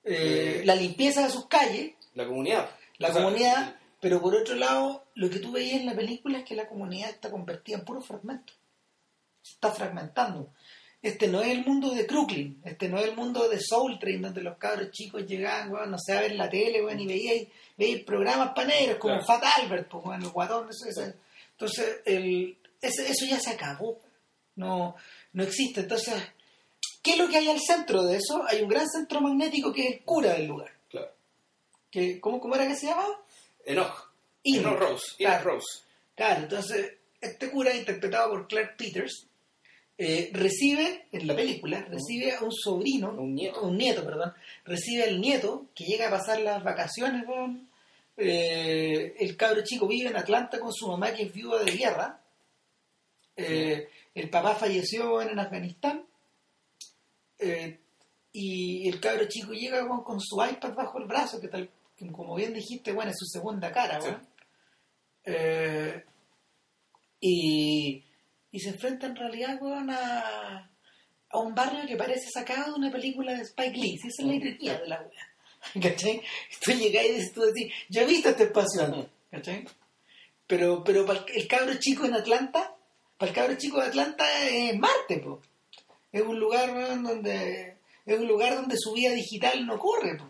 [0.04, 0.66] eh, Eh.
[0.66, 2.70] la limpieza de sus calles, La comunidad.
[2.98, 6.40] la O sea, comunidad, pero por otro lado, lo que tú veías en la película
[6.40, 8.52] es que la comunidad está convertida en puro fragmento.
[9.44, 10.52] Se está fragmentando.
[11.02, 14.22] Este no es el mundo de Crooklyn, este no es el mundo de Soul Train,
[14.22, 17.48] donde los cabros chicos llegaban, weón, no sé, a ver la tele, weón, y veíais,
[17.76, 19.26] veíais programas paneros como Claro.
[19.26, 21.12] Fat Albert, pues, weón, el guatón, eso, eso.
[21.54, 24.00] Entonces, el, ese- eso ya se acabó.
[24.56, 24.96] No,
[25.34, 25.82] no existe.
[25.82, 26.14] Entonces,
[27.02, 28.44] ¿qué es lo que hay al centro de eso?
[28.48, 30.72] Hay un gran centro magnético que es el cura del lugar.
[30.90, 31.12] Claro.
[31.90, 33.20] Que, ¿cómo, ¿Cómo era que se llamaba?
[33.66, 34.12] Enoch.
[34.44, 34.78] Enoch.
[34.80, 35.06] Rose.
[35.18, 35.42] Enoch.
[35.44, 35.80] Rose.
[36.16, 39.26] Claro, entonces este cura interpretado por Clark Peters
[40.04, 43.62] eh, recibe en la película recibe a un sobrino, Un nieto.
[43.62, 44.34] un nieto, perdón,
[44.66, 47.70] recibe al nieto que llega a pasar las vacaciones con
[48.18, 52.20] eh, el cabro chico vive en Atlanta con su mamá que es viuda de guerra.
[53.36, 56.06] Eh, el papá falleció en Afganistán.
[58.34, 61.70] Y el cabro chico llega con, con su iPad bajo el brazo, que tal,
[62.12, 64.12] como bien dijiste, bueno, es su segunda cara, Sí.
[67.20, 68.04] y,
[68.52, 70.70] y se enfrenta en realidad weón, a,
[71.30, 73.98] a un barrio que parece sacado de una película de Spike Lee.
[73.98, 75.28] Si esa es la ironía de la wea.
[75.82, 76.22] ¿Cachai?
[76.64, 79.66] Tú y dices, tú decís, yo he visto este espacio antes", ¿Cachai?
[80.48, 82.76] Pero, pero para el cabro chico en Atlanta,
[83.18, 85.40] para el cabro chico de Atlanta es Marte, po.
[86.12, 90.26] Es un lugar weón, donde es un lugar donde su vida digital no corre, po.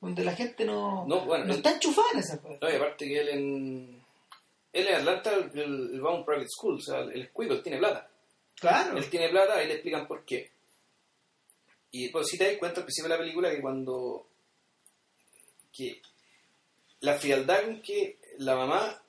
[0.00, 2.56] donde la gente no, No, bueno, no el- está enchufada en esa cosa.
[2.62, 3.95] No, y aparte que él en...
[4.76, 7.78] Él en Atlanta, él, va a un private school, o sea, el escudo, él tiene
[7.78, 8.10] plata.
[8.60, 8.96] Claro.
[8.98, 10.50] Él tiene plata, ahí le explican por qué.
[11.92, 14.26] Y pues si te das cuenta al principio de la película que cuando...
[15.72, 16.02] que
[17.00, 19.02] la frialdad con que la mamá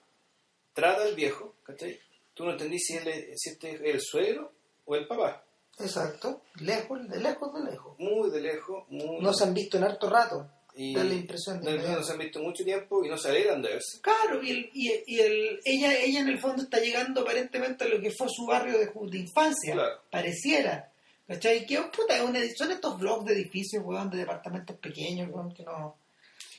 [0.73, 1.99] trata al viejo, ¿cachai?
[2.33, 4.53] Tú no entendís si, él es- si este es el suegro
[4.85, 5.43] o el papá.
[5.79, 6.41] Exacto.
[6.61, 7.95] Lejos, de lejos, de lejos.
[7.99, 9.19] Muy de lejos, muy...
[9.21, 10.49] No se han visto en harto rato.
[10.77, 13.29] Y da la impresión de no, no se han visto mucho tiempo y no se
[13.29, 13.99] alegran de verse.
[14.01, 17.87] Claro, y, el, y, y el, ella, ella en el fondo está llegando aparentemente a
[17.87, 19.73] lo que fue su barrio de, de infancia.
[19.73, 20.01] Claro.
[20.09, 20.91] Pareciera.
[21.27, 21.65] ¿Cachai?
[21.65, 25.63] Que puta, es una- son estos blogs de edificios, weón, de departamentos pequeños, weón, que
[25.63, 25.97] no.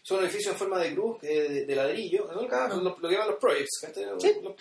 [0.03, 2.47] Son edificios en forma de cruz, eh, de, de ladrillo, ¿no?
[2.47, 2.77] Claro.
[2.77, 4.05] lo, lo que llaman los projects, ¿cachai?
[4.19, 4.33] Sí.
[4.43, 4.55] Los-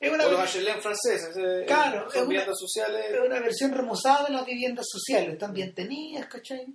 [0.00, 3.06] Es o una, los HLM franceses, eh, Claro, es son una- viviendas sociales.
[3.12, 5.32] es una versión remozada de las viviendas sociales.
[5.32, 6.66] Están bien tenidas, ¿cachai?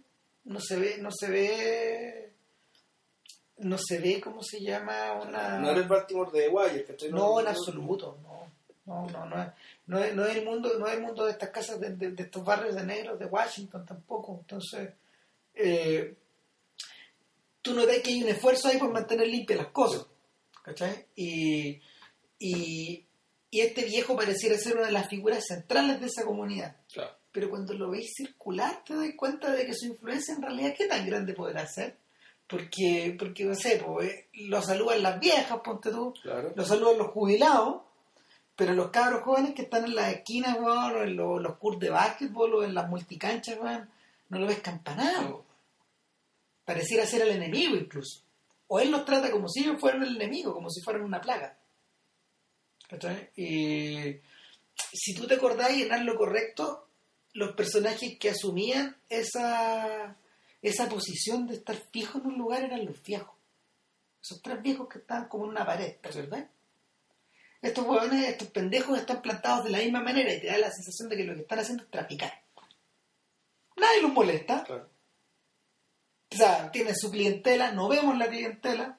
[0.46, 2.34] No se ve, no se ve.
[3.58, 5.14] No se ve, ¿cómo se llama?
[5.14, 5.60] Una.
[5.60, 7.12] No era el Baltimore de Wire, ¿cachai?
[7.12, 8.44] No, en absoluto, no.
[8.86, 9.48] No, no, no es,
[9.88, 12.12] no es, no es el mundo, no es el mundo de estas casas de, de-
[12.12, 14.38] de estos barrios de negros de Washington tampoco.
[14.42, 14.90] Entonces,
[15.56, 16.16] eh,
[17.62, 20.06] tú notas que hay un esfuerzo ahí por mantener limpias las cosas.
[20.64, 21.06] ¿Cachai?
[21.16, 21.80] Y,
[22.40, 23.06] y,
[23.52, 26.76] y este viejo pareciera ser una de las figuras centrales de esa comunidad.
[26.92, 27.16] Claro.
[27.34, 30.86] Pero cuando lo veis circular, te das cuenta de que su influencia en realidad, ¿qué
[30.88, 31.98] tan grande podrá ser?
[32.48, 36.54] Porque, porque no sé, pues, lo saludan las viejas, ponte tú, Claro.
[36.56, 37.82] lo saludan los jubilados,
[38.56, 41.80] pero los cabros jóvenes que están en las esquinas, weón, o en los, los courts
[41.80, 43.90] de básquetbol o en las multicanchas, weón,
[44.30, 45.44] no lo ves campanado.
[46.66, 48.22] Pareciera ser el enemigo incluso.
[48.68, 51.58] O él los trata como si ellos fueran el enemigo, como si fueran una plaga.
[53.36, 54.20] Y
[54.94, 56.83] si tú te acordás y en lo correcto,
[57.34, 60.16] los personajes que asumían esa,
[60.62, 63.36] esa posición de estar fijos en un lugar eran los viejos.
[64.22, 66.46] Esos tres viejos que estaban como en una pared, ¿te acordás?
[67.62, 71.10] Estos huevones, estos pendejos están plantados de la misma manera y te da la sensación
[71.10, 72.42] de que lo que están haciendo es traficar.
[73.78, 74.90] Nadie los molesta, Claro.
[76.32, 78.98] o sea, tienen su clientela, no vemos la clientela,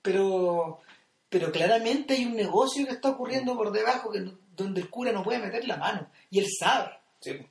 [0.00, 0.80] pero,
[1.28, 4.20] pero claramente hay un negocio que está ocurriendo por debajo que
[4.56, 6.10] donde el cura no puede meter la mano.
[6.30, 7.44] Y él sabe, Sí.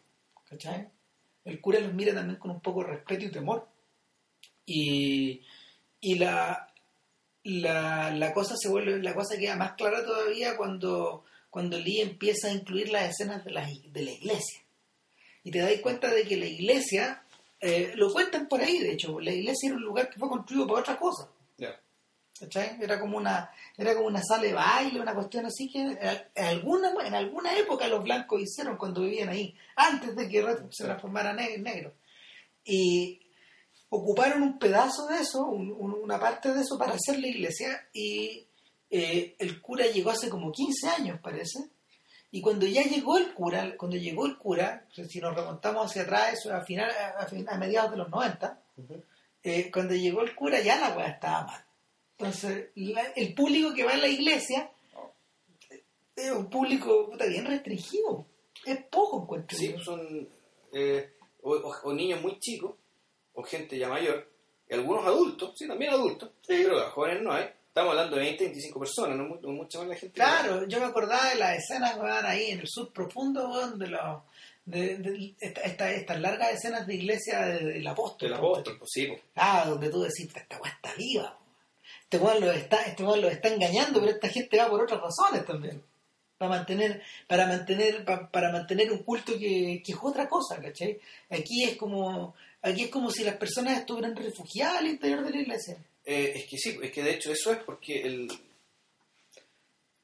[1.46, 3.68] El cura los mira también con un poco de respeto y temor.
[4.66, 5.42] Y,
[6.00, 6.74] y la,
[7.44, 12.48] la, la cosa se vuelve, la cosa queda más clara todavía cuando, cuando Lee empieza
[12.48, 14.62] a incluir las escenas de la, de la iglesia.
[15.44, 17.24] Y te das cuenta de que la iglesia,
[17.60, 20.68] eh, lo cuentan por ahí, de hecho, la iglesia era un lugar que fue construido
[20.68, 21.30] para otra cosa.
[22.44, 22.78] ¿Cachai?
[22.82, 25.82] Era como una era como una sala de baile, una cuestión así que
[26.36, 30.84] en alguna, en alguna época los blancos hicieron cuando vivían ahí, antes de que se
[30.86, 31.94] transformaran en negro.
[32.66, 33.20] Y
[33.90, 37.88] ocuparon un pedazo de eso, un- un- una parte de eso para hacer la iglesia
[37.94, 38.48] y
[38.90, 41.60] eh, el cura llegó hace como 15 años, parece.
[42.30, 46.34] Y cuando ya llegó el cura, cuando llegó el cura, si nos remontamos hacia atrás,
[46.34, 48.60] eso a, final, a, fin- a mediados de los 90,
[49.44, 51.64] eh, cuando llegó el cura ya la weá estaba mal.
[52.26, 54.70] Entonces, la- el público que va a la iglesia
[55.70, 55.84] eh,
[56.16, 58.26] es un público puta, bien restringido.
[58.66, 59.58] Es poco, encuentro.
[59.58, 60.28] Sí, son
[60.72, 62.76] eh, o, o- o niños muy chicos,
[63.34, 64.30] o gente ya mayor,
[64.70, 67.46] y algunos adultos, sí, también adultos, pero a jóvenes no hay.
[67.68, 70.14] Estamos hablando de 20, 25 personas, no, no mucha más la gente.
[70.14, 73.88] Claro, yo me acordaba de las escenas weón, ahí en el sur profundo, weón, de
[73.88, 74.22] los
[74.66, 78.30] de, de- esta- esta- estas largas escenas de iglesia de- del apóstol.
[78.30, 79.08] Del apóstol, pues sí.
[79.36, 81.38] Ah, donde tú decís, esta weá está viva.
[82.14, 85.46] Este weón lo está, este lo está engañando, pero esta gente va por otras razones
[85.48, 85.82] también.
[86.38, 91.00] Para mantener, para mantener, pa- para mantener un culto que, que es otra cosa, ¿cachai?
[91.32, 95.38] Aquí es como, aquí es como si las personas estuvieran refugiadas al interior de la
[95.42, 95.78] iglesia.
[96.06, 98.30] Eh, es que sí, es que de hecho eso es porque el,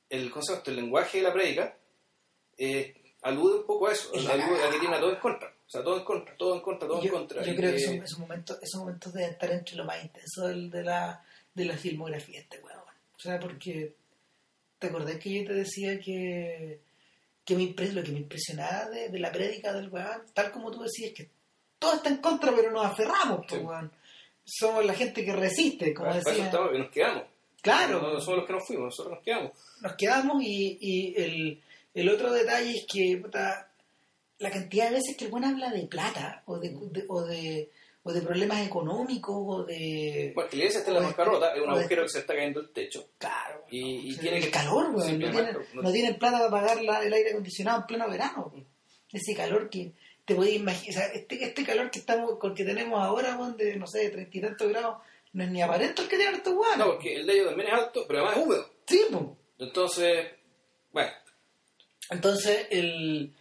[0.10, 1.78] el concepto, el lenguaje de la prédica
[2.58, 4.32] eh, alude un poco a eso, Ya.
[4.34, 5.48] alude a que tiene a todo en contra.
[5.50, 7.44] O sea, todo en contra, todo en contra, todo yo, en contra.
[7.44, 10.48] yo creo que que- esos, esos momentos, esos momentos deben estar entre lo más intenso
[10.48, 12.80] del- de la, de la filmografía de este weón.
[13.16, 13.94] O sea, porque
[14.78, 16.80] te acordás que yo te decía que,
[17.44, 20.72] que me impres- lo que me impresionaba de, de la prédica del weón, tal como
[20.72, 21.30] tú decías, que
[21.78, 23.92] todo está en contra, pero nos aferramos, pues, weón.
[24.46, 26.46] Somos la gente que resiste, como eso decía.
[26.46, 27.24] estamos, que nos quedamos.
[27.62, 29.52] Claro, No, no somos los que nos fuimos, nosotros nos quedamos.
[29.82, 31.62] nos quedamos y, y el,
[31.94, 33.70] el otro detalle es que puta,
[34.40, 37.70] la cantidad de veces que el buen habla de plata o de, de- o de
[38.04, 41.70] o de problemas económicos o de Bueno, la iglesia está en la bancarrota, es un
[41.70, 43.10] agujero que se está cayendo el techo.
[43.18, 47.14] claro Y, y tiene el que- calor no, tienen, no- plata para pagar la- el
[47.14, 48.54] aire acondicionado en pleno verano.
[49.12, 49.92] Ese calor que
[50.26, 53.58] te podías imaginar o sea, este, este calor que estamos con que tenemos ahora weón,
[53.58, 54.98] de no sé de treinta y tantos grados
[55.34, 57.74] no es ni aparente el que tienen estos No, porque el de ellos también es
[57.76, 58.70] alto, pero además es húmedo.
[58.88, 59.38] sí, po.
[59.60, 60.28] Entonces,
[60.94, 61.12] bueno,
[62.10, 63.36] Entonces, el,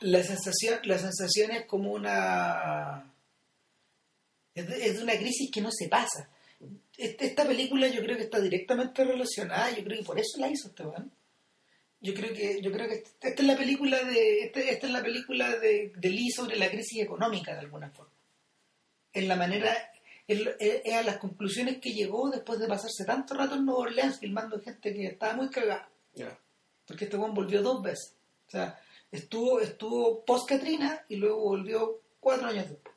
[0.00, 3.10] la, sensación, la sensación es como una...
[4.54, 6.28] Es de, es de una crisis que no se pasa.
[6.96, 10.48] Este- Esta película yo creo que está directamente relacionada, yo creo que por eso la
[10.48, 11.10] hizo este weón.
[12.00, 14.92] Yo creo que, yo creo que esta esta es la película de, este- esta es
[14.92, 18.12] la película de, de Lee sobre la crisis económica de alguna forma.
[19.12, 19.72] En la manera,
[20.28, 23.80] es es- es a las conclusiones que llegó después de pasarse tanto rato en Nueva
[23.82, 25.88] Orleans filmando gente que estaba muy cagada.
[26.86, 28.14] Porque este weón volvió dos veces.
[28.46, 28.78] O sea,
[29.10, 32.93] estuvo, estuvo post Katrina y luego volvió cuatro años después.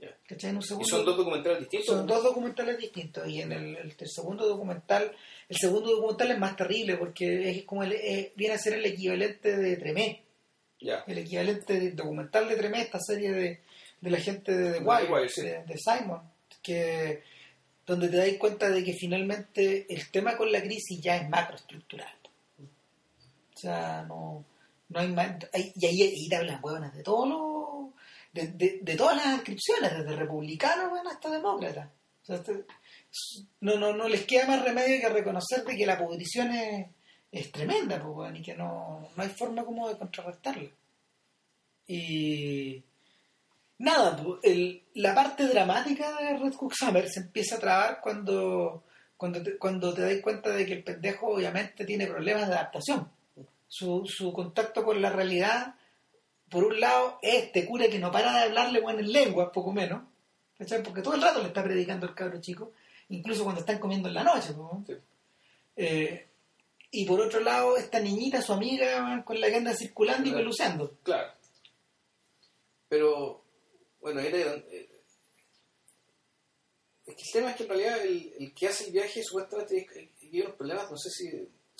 [0.00, 1.86] En un Y segundo, son dos documentales distintos.
[1.96, 3.26] son dos documentales distintos.
[3.28, 5.10] Y en el, el- el segundo documental,
[5.48, 8.86] el segundo documental es más terrible porque es como el- eh, viene a ser el
[8.86, 10.22] equivalente de Tremé.
[10.80, 11.02] Ya.
[11.08, 13.60] El equivalente de- documental de Tremé, esta serie de,
[14.00, 15.42] de la gente de The De Wire, Wire, sí.
[15.42, 16.20] de, de Simon,
[16.62, 17.22] que
[17.84, 22.14] donde te das cuenta de que finalmente el tema con la crisis ya es macroestructural.
[22.60, 24.44] O sea, no,
[24.90, 25.34] no hay más.
[25.52, 27.94] hay- y ahí, ahí te hablan huevonas de todos los.
[28.46, 31.88] De, todas las inscripciones, desde republicanos bueno, hasta demócratas.
[32.28, 32.64] O este-
[33.60, 36.86] no, no, no les queda más remedio que reconocer de que la pudrición es,
[37.32, 40.70] es tremenda, pues, weón, y que no, no hay forma como de contrarrestarla.
[41.86, 42.82] Y
[43.78, 44.40] nada, pues,
[44.94, 48.84] la parte dramática de Red Hook Summer se empieza a trabar cuando,
[49.16, 53.10] cuando, te, cuando te das cuenta de que el pendejo obviamente tiene problemas de adaptación.
[53.66, 55.74] Su, su contacto con la realidad,
[56.50, 59.72] por un lado, es este cura que no para de hablarle bueno, en lengua, poco
[59.72, 60.02] menos,
[60.58, 60.82] ¿cachai?
[60.82, 62.72] porque todo el rato le está predicando el cabro chico,
[63.10, 64.50] incluso cuando están comiendo en la noche.
[64.56, 64.82] ¿no?
[64.86, 64.94] Sí.
[65.76, 66.26] Eh,
[66.90, 70.96] y por otro lado, esta niñita, su amiga, con la que anda circulando y peluceando.
[71.02, 71.32] Claro.
[72.88, 73.44] Pero,
[74.00, 74.88] bueno, era, eh,
[77.06, 79.78] es que el tema es que en realidad el, el que hace el viaje supuestamente
[79.78, 81.26] es- tiene unos problemas, no sé si...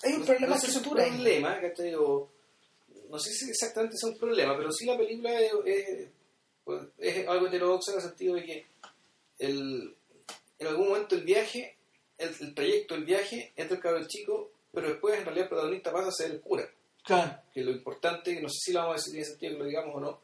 [0.03, 1.93] Hay un no- problema no sé de un problema, ¿cachai?
[1.95, 2.31] O,
[3.09, 6.07] no sé si exactamente es un problema, pero sí la película es, es-
[6.63, 8.65] pues, es algo heterodoxa en el sentido de que
[9.39, 9.95] el,
[10.59, 11.75] en algún momento el viaje,
[12.17, 15.91] el, el trayecto, el viaje, entra el cabrón chico, pero después en realidad el protagonista
[15.91, 16.69] pasa a ser el cura.
[17.03, 17.37] Claro.
[17.53, 19.65] Que lo importante, que no sé si lo vamos a decir tiene sentido que lo
[19.65, 20.21] digamos o no,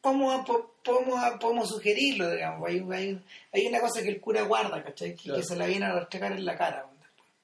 [0.00, 2.68] Podemos, po- podemos, podemos sugerirlo, digamos.
[2.68, 3.20] Hay, hay,
[3.52, 5.16] hay una cosa que el cura guarda, ¿cachai?
[5.16, 5.40] Que, Claro.
[5.40, 6.88] que se la viene a rastrear en la cara.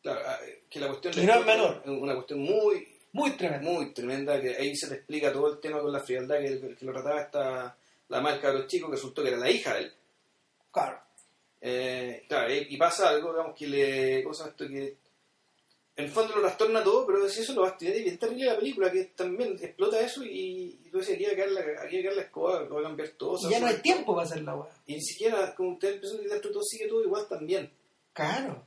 [0.03, 0.39] Claro, ah,
[0.71, 1.83] que la cuestión Y no es menor.
[1.87, 3.71] una cuestión muy Muy tremendo.
[3.71, 6.85] muy tremenda que ahí se te explica todo el tema con la frialdad que, que
[6.85, 7.77] lo trataba esta
[8.09, 9.93] la marca de los chicos que resultó que era la hija de él
[10.71, 11.01] Claro.
[11.61, 14.97] Eh, claro y, pasa algo digamos que le cosa esto que
[15.97, 18.47] en el fondo lo trastorna todo pero si eso lo vas a tener bien terrible
[18.47, 21.61] la película que también explota eso y, y tú decías aquí va a quedar la,
[21.83, 23.77] aquí va a quedar la escoba lo va a cambiar todo Y ya no hay
[23.77, 24.69] tiempo para hacer la weá.
[24.87, 27.71] y ni siquiera como usted empezó a de todo sigue todo igual también
[28.15, 28.65] Claro.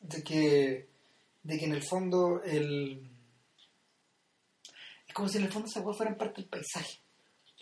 [0.00, 0.88] De que,
[1.42, 3.07] de que en el fondo el...
[5.18, 7.00] Como si en el fondo esas fueran parte del paisaje.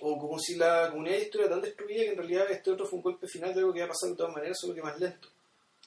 [0.01, 3.03] o como si la comunidad estuviera tan destruida que en realidad este otro fue un
[3.03, 5.29] golpe final de algo que va a pasar de todas maneras solo que más lento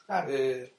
[0.07, 0.27] Claro.
[0.33, 0.73] Eh,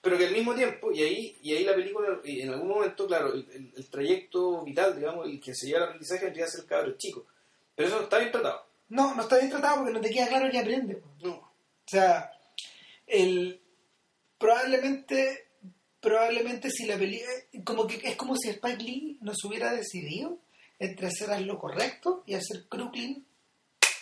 [0.00, 3.06] pero que al mismo tiempo, y ahí, y ahí la película, y en algún momento,
[3.06, 6.50] claro, el, el- el trayecto vital, digamos, el que se lleva al aprendizaje tendría que
[6.50, 7.26] ser el cabro chico.
[7.74, 8.64] Pero eso no está bien tratado.
[8.88, 11.02] No, no está bien tratado porque no te queda claro que aprende.
[11.22, 11.34] No.
[11.34, 11.50] O
[11.86, 12.32] sea,
[13.06, 13.60] el
[14.38, 15.47] probablemente
[16.00, 17.30] probablemente si la película
[17.64, 20.38] como que es como si Spike Lee nos hubiera decidido
[20.78, 23.26] entre hacer lo correcto y hacer Crooklyn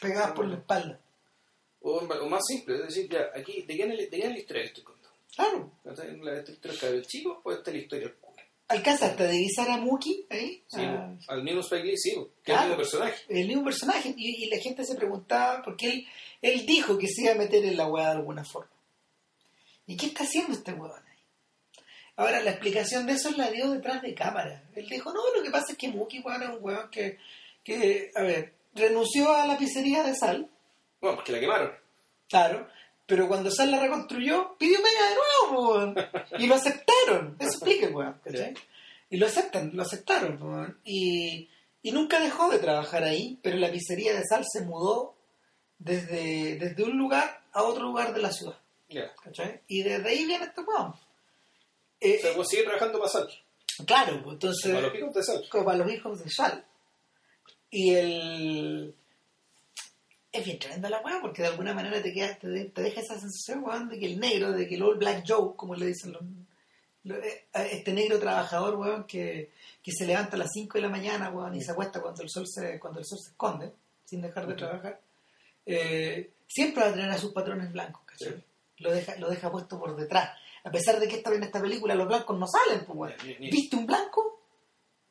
[0.01, 1.01] pegadas por la espalda.
[1.81, 4.39] O, o más simple, es decir, ya, aquí, ¿de quién es, de quién es la
[4.39, 5.17] historia que estoy contando?
[5.35, 5.73] Claro.
[5.85, 6.17] ¿Cachai?
[6.21, 8.43] ¿La esta historia del cabro chico o esta es la historia del cura?
[8.69, 10.65] ¿Alcanzaste a divisar a Mookie ahí?
[10.67, 12.11] Sí, Ah, al mismo Spike Lee, sí,
[12.43, 12.61] que Claro.
[12.61, 13.23] es el mismo personaje.
[13.29, 14.15] el mismo personaje.
[14.17, 16.07] Y, y la gente se preguntaba, porque él,
[16.43, 18.71] él dijo que se iba a meter en la weá de alguna forma.
[19.87, 21.01] ¿Y qué está haciendo este weón?
[22.17, 24.63] Ahora, la explicación de eso la dio detrás de cámara.
[24.75, 27.19] Él dijo, no, lo que pasa es que Mookie, weón, es un weón que,
[27.63, 30.49] que, a ver, renunció a la pizzería de sal,
[31.01, 31.73] Bueno, porque la quemaron.
[32.29, 32.69] claro,
[33.09, 35.15] pero cuando Sal la reconstruyó, pidió media de
[35.55, 35.95] nuevo, weón.
[36.39, 37.37] Y lo aceptaron.
[37.39, 38.55] Eso explica, weón, ¿cachai?
[39.11, 40.81] Y lo aceptan, lo aceptaron, weón.
[40.85, 41.49] Y,
[41.83, 45.15] y nunca dejó de trabajar ahí, pero la pizzería de Sal se mudó
[45.79, 49.15] desde, desde un lugar a otro lugar de la ciudad, Ya.
[49.23, 49.61] ¿cachai?
[49.69, 50.95] Y desde ahí viene este weón.
[52.01, 53.29] Eh, O sea, pues sigue trabajando para Sal.
[53.87, 55.49] claro, pues entonces Para los picos de Sal.
[55.51, 56.65] como para los hijos de Sal.
[57.71, 58.95] Y el...
[60.33, 63.19] Es bien tremenda la weá, porque de alguna manera te, queda, te, te deja esa
[63.19, 66.13] sensación, weón, de que el negro, de que el Old Black Joe, como le dicen
[66.13, 66.23] los...
[67.05, 69.51] los- eh, este negro trabajador, weón, que,
[69.83, 72.29] que se levanta a las 5 de la mañana, weón, y se acuesta cuando el
[72.29, 73.73] sol se, cuando el sol se esconde,
[74.05, 75.01] sin dejar de trabajar,
[75.65, 78.35] eh, siempre va a tener a sus patrones blancos, ¿cachai?
[78.35, 78.45] Sí.
[78.79, 80.39] Lo, deja, lo deja puesto por detrás.
[80.67, 83.15] A pesar de que esta, en esta película los blancos no salen, pues.
[83.25, 84.43] Ni- ni- ¿Viste un blanco?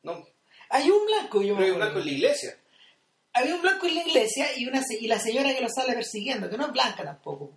[0.02, 0.24] No,
[0.68, 2.58] Hay un blanco, yo pero me hay un blanco en la iglesia.
[3.32, 6.48] Había un blanco en la iglesia y una y la señora que lo sale persiguiendo,
[6.50, 7.52] que no es blanca tampoco.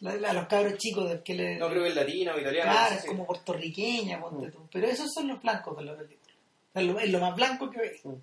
[0.00, 1.56] La- la- los cabros chicos del que le...
[1.56, 2.70] No creo que es latina o italiana.
[2.72, 4.52] Claro, no es como puertorriqueña, ponte Mm.
[4.52, 4.68] tú.
[4.72, 6.34] Pero esos son los blancos de la película.
[6.74, 8.04] Es lo, es lo más blanco que veis.
[8.04, 8.14] Mm.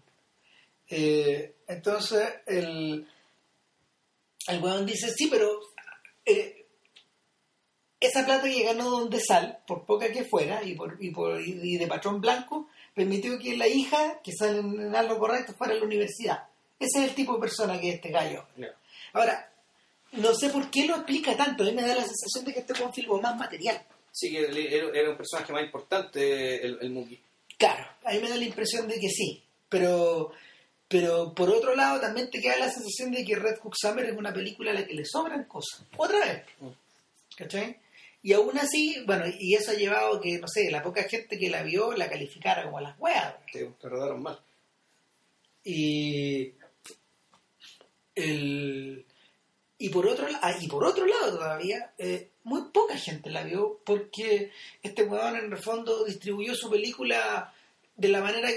[0.89, 3.07] Eh, entonces, el,
[4.47, 5.49] el weón dice, sí, pero
[6.25, 6.60] eh,
[8.01, 11.77] esa plata que ganó Donde Sal, por poca que fuera, y, por, y, por, y
[11.77, 15.85] de patrón blanco, permitió que la hija, que sale en algo correcto, fuera a la
[15.85, 16.43] universidad.
[16.79, 18.45] Ese es el tipo de persona que es este gallo.
[19.13, 19.49] Ahora,
[20.13, 21.63] no sé por qué lo explica tanto.
[21.63, 23.81] A mí me da la sensación de que este weón filmó más material.
[24.11, 27.19] Sí, que era, un personaje más importante el, el.
[27.57, 30.31] Claro, a mí me da la impresión de que sí, pero
[30.87, 34.17] pero por otro lado también te queda la sensación de que Red Hook Summer es
[34.17, 35.85] una película a la que le sobran cosas.
[35.95, 36.43] Otra vez.
[36.59, 36.67] Mm.
[37.37, 37.77] ¿Cachai?
[38.23, 41.49] Y aún así, bueno, y eso ha llevado que, no sé, la poca gente que
[41.49, 43.35] la vio la calificara como a las weas.
[43.51, 44.39] Te, te rodaron mal.
[45.63, 46.53] Y
[48.15, 49.05] el
[49.77, 53.79] y por otro ah, y por otro lado todavía eh, muy poca gente la vio
[53.83, 54.51] porque
[54.83, 57.51] este weón en el fondo distribuyó su película
[57.95, 58.49] de la manera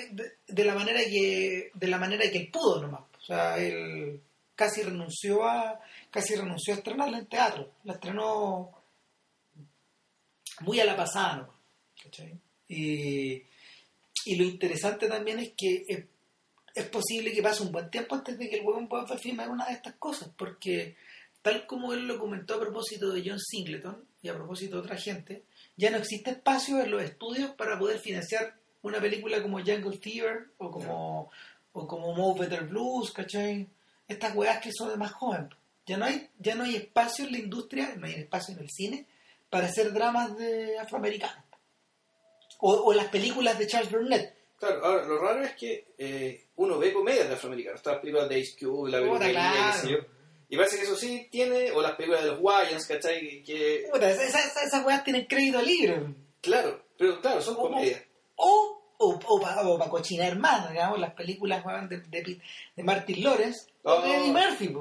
[0.47, 4.21] de la manera que de la manera que él pudo nomás o sea él
[4.55, 8.73] casi renunció a casi renunció a estrenarla en teatro la estrenó
[10.61, 11.49] muy a la pasada
[12.03, 12.39] ¿cachai?
[12.69, 13.43] y
[14.27, 16.05] y lo interesante también es que es
[16.75, 19.67] es posible que pase un buen tiempo antes de que el huevón pueda firmar una
[19.67, 20.97] de estas cosas, porque
[21.41, 24.97] tal como él lo comentó a propósito de John Singleton y a propósito de otra
[24.97, 25.45] gente,
[25.77, 30.51] ya no existe espacio en los estudios para poder financiar una película como Jungle Fever
[30.59, 31.31] o como,
[31.73, 33.69] o como Move Better Blues, ¿cachai?
[34.09, 35.49] Estas weas que son de más joven.
[35.87, 38.71] Ya no hay, ya no hay espacio en la industria, no hay espacio en el
[38.71, 39.07] cine
[39.55, 41.45] para hacer dramas de afroamericanos.
[42.61, 44.35] O, o las películas de Charles Burnett.
[44.59, 48.29] Claro, ahora lo raro es que eh, uno ve comedias de afroamericanos, todas las películas
[48.29, 49.81] de Ice Cube, la película claro.
[49.81, 49.99] sé yo.
[50.49, 53.43] Y parece que eso sí tiene, o las películas de los Wayans, ¿cachai?
[53.43, 56.15] Que, Puta, esas, esas, esas weas tienen crédito libre.
[56.41, 57.71] claro, pero claro, son ¿Cómo?
[57.71, 58.03] comedias.
[58.37, 62.41] O, o, para cochinar más, digamos, las películas weón, de, de,
[62.77, 64.13] de Martin Lawrence o de Oh.
[64.15, 64.75] Eddie Murphy.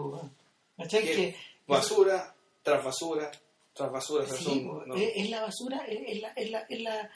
[0.78, 1.03] ¿Cachai?
[1.03, 1.36] Que Que,
[1.67, 3.32] Basura, tras basura,
[3.74, 4.24] tras basura.
[4.24, 4.95] o sea, sí, son- po, no.
[4.95, 7.09] es, es la basura, es, la, es, la, es, la,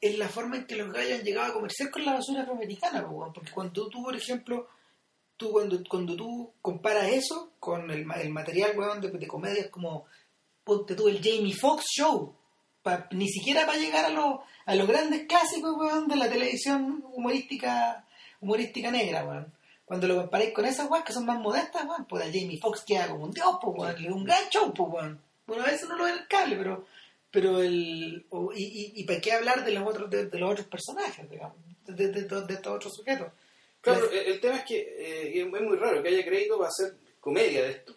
[0.00, 3.06] es la forma en que los gallos han llegado a comerciar con la basura afroamericana.
[3.34, 4.68] Porque cuando tú, por ejemplo,
[5.36, 10.04] tú cuando, cuando tú comparas eso con el, el material weón, de, de comedias como,
[10.64, 12.34] ponte tú, el Jamie Foxx Show,
[12.82, 17.02] pa- ni siquiera para llegar a, los a los grandes clásicos weón, de la televisión
[17.12, 18.04] humorística
[18.40, 19.52] humorística negra, weón.
[19.84, 22.84] Cuando lo comparáis con esas weas que son más modestas, weón, pues el Jamie Foxx
[22.86, 25.22] queda como un dios, pues, weón, es un gran show, pues, weón.
[25.48, 26.86] Bueno, a veces no lo ve en el cable, pero
[27.30, 30.52] pero el o- y, y, y para qué hablar de los otros de, de los
[30.52, 33.32] otros personajes, digamos, de, de, de- de estos otros sujetos.
[33.80, 36.94] Claro, Las- el, tema es que eh, es muy raro que haya crédito para hacer
[37.20, 37.94] comedia de esto.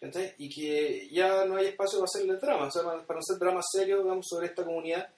[0.00, 0.34] ¿cachai?
[0.38, 3.66] Y que ya no hay espacio para hacerle drama, o sea, para para hacer dramas
[3.70, 5.08] serios digamos, sobre esta comunidad.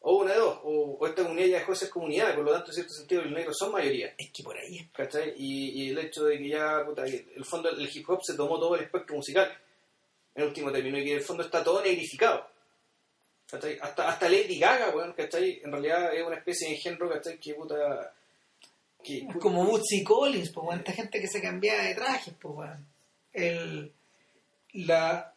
[0.00, 2.52] O una de dos, o, o esta comunidad ya dejó de ser comunidad, por lo
[2.52, 4.14] tanto, en cierto sentido, los negros son mayoría.
[4.16, 5.34] es que por ahí ¿cachai?
[5.36, 8.60] Y, y el hecho de que ya, puta, el fondo, el hip hop se tomó
[8.60, 9.50] todo el espectro musical,
[10.38, 12.46] en último término, y que el fondo está todo negrificado.
[13.50, 13.78] ¿cachai?
[13.80, 15.60] Hasta, hasta Lady Gaga, weón, ¿cachai?
[15.64, 17.38] En realidad es una especie de género, ¿cachai?
[17.38, 18.14] Que puta.
[19.02, 22.54] Que, Es como Bootsy Collins, pues, weón, esta gente que se cambia de trajes, pues,
[22.54, 22.86] weón.
[23.32, 23.92] El,
[24.74, 25.34] la,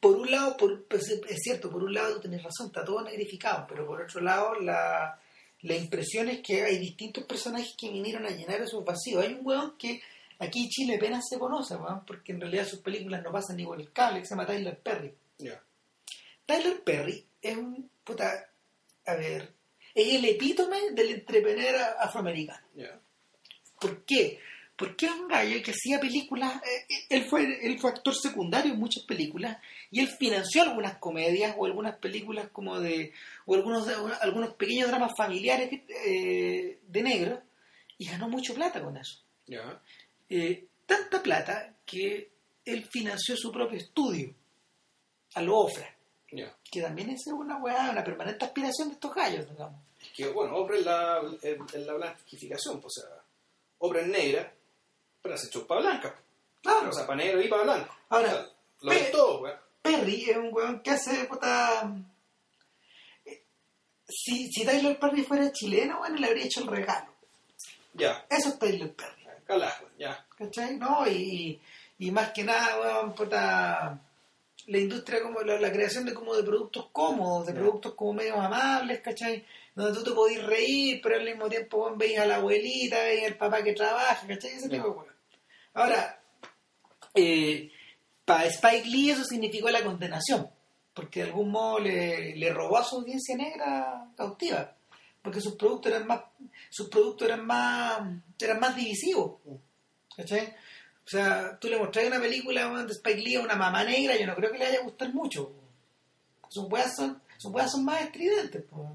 [0.00, 3.02] por un lado, por, pues, es cierto, por un lado tú tenés razón, está todo
[3.02, 5.20] negrificado, pero por otro lado, la,
[5.60, 9.24] la impresión es que hay distintos personajes que vinieron a llenar esos vacíos.
[9.24, 10.00] Hay un weón que
[10.38, 11.76] aquí Chile apenas se conoce,
[12.06, 14.78] porque en realidad sus películas no pasan ni por el cable, que se llama Tyler
[14.80, 15.14] Perry.
[15.38, 15.62] ya.
[16.46, 18.50] Tyler Perry es un, puta,
[19.06, 19.54] a ver,
[19.94, 22.66] es el epítome del entrepreneur afroamericano.
[22.74, 23.00] Ya.
[23.80, 24.40] ¿Por qué?
[24.76, 28.80] Porque era un gallo que hacía películas, eh, él, fue, él fue actor secundario en
[28.80, 29.58] muchas películas
[29.90, 33.12] y él financió algunas comedias o algunas películas como de,
[33.46, 33.86] o algunos,
[34.20, 35.70] algunos pequeños dramas familiares
[36.06, 37.40] eh, de negro
[37.98, 39.22] y ganó mucho plata con eso.
[39.46, 39.80] Ya.
[40.36, 42.30] Eh, tanta plata que
[42.64, 44.34] él financió su propio estudio,
[45.34, 45.94] a lo Ofra,
[46.32, 46.52] Ya.
[46.70, 49.80] que también es una weá, una permanente aspiración de estos gallos, digamos.
[50.16, 53.22] Que bueno, obra es la, es, es la blanquificación, pues, o sea,
[53.78, 54.52] obra es negra,
[55.22, 56.14] pero se echó para blanca.
[56.62, 56.88] Claro.
[56.90, 57.94] O sea, para negro y para blanco.
[58.08, 58.48] Ahora, O sea,
[58.80, 59.58] lo pe- es todo, weón.
[59.82, 61.94] Perry es un weón que hace puta.
[63.24, 63.42] eh,
[64.08, 67.12] Si, si Tyler Perry fuera chileno, bueno, le habría hecho el regalo.
[67.94, 68.26] Ya.
[68.30, 69.13] Eso es Tyler Perry.
[69.98, 70.26] Ya.
[70.36, 70.76] ¿Cachai?
[70.76, 71.06] ¿No?
[71.06, 71.60] Y,
[71.98, 74.00] y más que nada, weón, puta.
[74.66, 78.38] La industria, como la, la creación de como de productos cómodos, de productos como medios
[78.38, 79.44] amables, ¿cachai?
[79.74, 83.26] Donde tú te podís reír, pero al mismo tiempo weón, veis a la abuelita, veis
[83.26, 84.52] al papá que trabaja, ¿cachai?
[84.52, 85.14] Ese tipo de weón.
[85.74, 86.18] Ahora,
[87.14, 87.70] eh,
[88.24, 90.48] para Spike Lee eso significó la condenación,
[90.94, 94.73] porque de algún modo le, le robó a su audiencia negra cautiva,
[95.24, 96.20] porque sus productos eran más,
[96.68, 97.98] sus productos eran más,
[98.38, 99.40] eran más divisivos.
[100.14, 100.54] ¿Cachai?
[101.04, 104.26] O sea, tú le mostrás una película de Spike Lee a una mamá negra, yo
[104.26, 105.50] no creo que le haya gustado mucho.
[106.50, 108.94] Sus weas son, sus weas son más estridentes, po.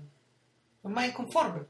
[0.84, 1.66] son más inconformes.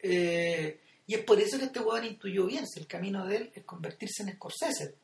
[0.00, 3.62] Eh, y es por eso que este weón intuyó bien el camino de él es
[3.62, 4.96] convertirse en Scorsese.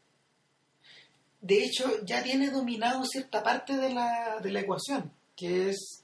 [1.41, 6.04] De hecho, ya tiene dominado cierta parte de la, de la ecuación, que es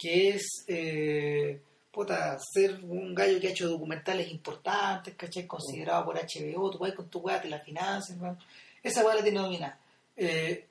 [0.00, 1.60] que es eh,
[1.92, 5.46] puta, ser un gallo que ha hecho documentales importantes, ¿cachai?
[5.46, 8.38] Considerado por HBO, tú vas con tu weá, te la financian, weón.
[8.82, 9.78] esa weá la tiene dominada.
[10.16, 10.66] Eh,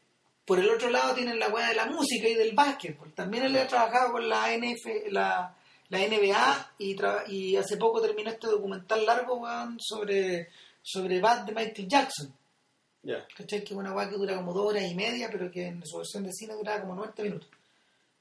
[0.45, 3.13] por el otro lado tienen la weá de la música y del básquetbol.
[3.13, 5.55] También él ha trabajado con la NF, la,
[5.89, 10.47] la NBA y, tra- y hace poco terminó este documental largo weón, sobre,
[10.81, 12.33] sobre Bad de Michael Jackson.
[13.03, 13.25] Ya.
[13.37, 13.59] ¿Cachai?
[13.63, 15.97] Que es una weá que dura como dos horas y media, pero que en su
[15.97, 17.49] versión de cine duraba como 90 minutos.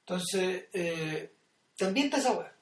[0.08, 1.30] Entonces, eh,
[1.76, 2.52] también está esa weá.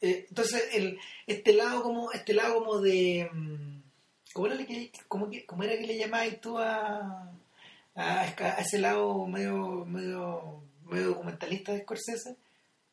[0.00, 3.82] Eh, entonces, el, este lado como, este lado como de mm,
[4.32, 5.28] ¿cómo era, que, cómo,
[5.62, 7.30] era que le llamabas tú a,
[7.94, 10.60] a, a ese lado medio, medio,
[10.90, 12.36] medio documentalista de Scorsese?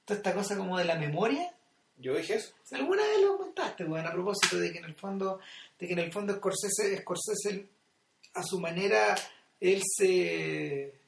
[0.05, 1.51] Toda esta cosa como de la memoria.
[1.97, 2.53] Yo dije eso.
[2.71, 5.39] Alguna vez lo comentaste, weón, a propósito de que en el fondo,
[5.79, 7.67] de que en el fondo Scorsese, Scorsese
[8.35, 9.15] a su manera,
[9.59, 10.98] él se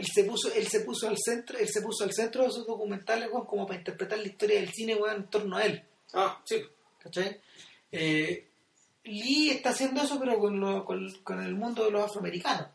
[0.00, 2.66] él se puso, él se puso al centro, él se puso al centro de sus
[2.66, 5.84] documentales, weón, como para interpretar la historia del cine, weón, en torno a él.
[6.14, 6.62] Ah, sí.
[6.98, 7.40] ¿Cachai?
[7.92, 8.48] Eh,
[9.04, 12.68] Lee está haciendo eso, pero con, lo- con, con el mundo de los afroamericanos.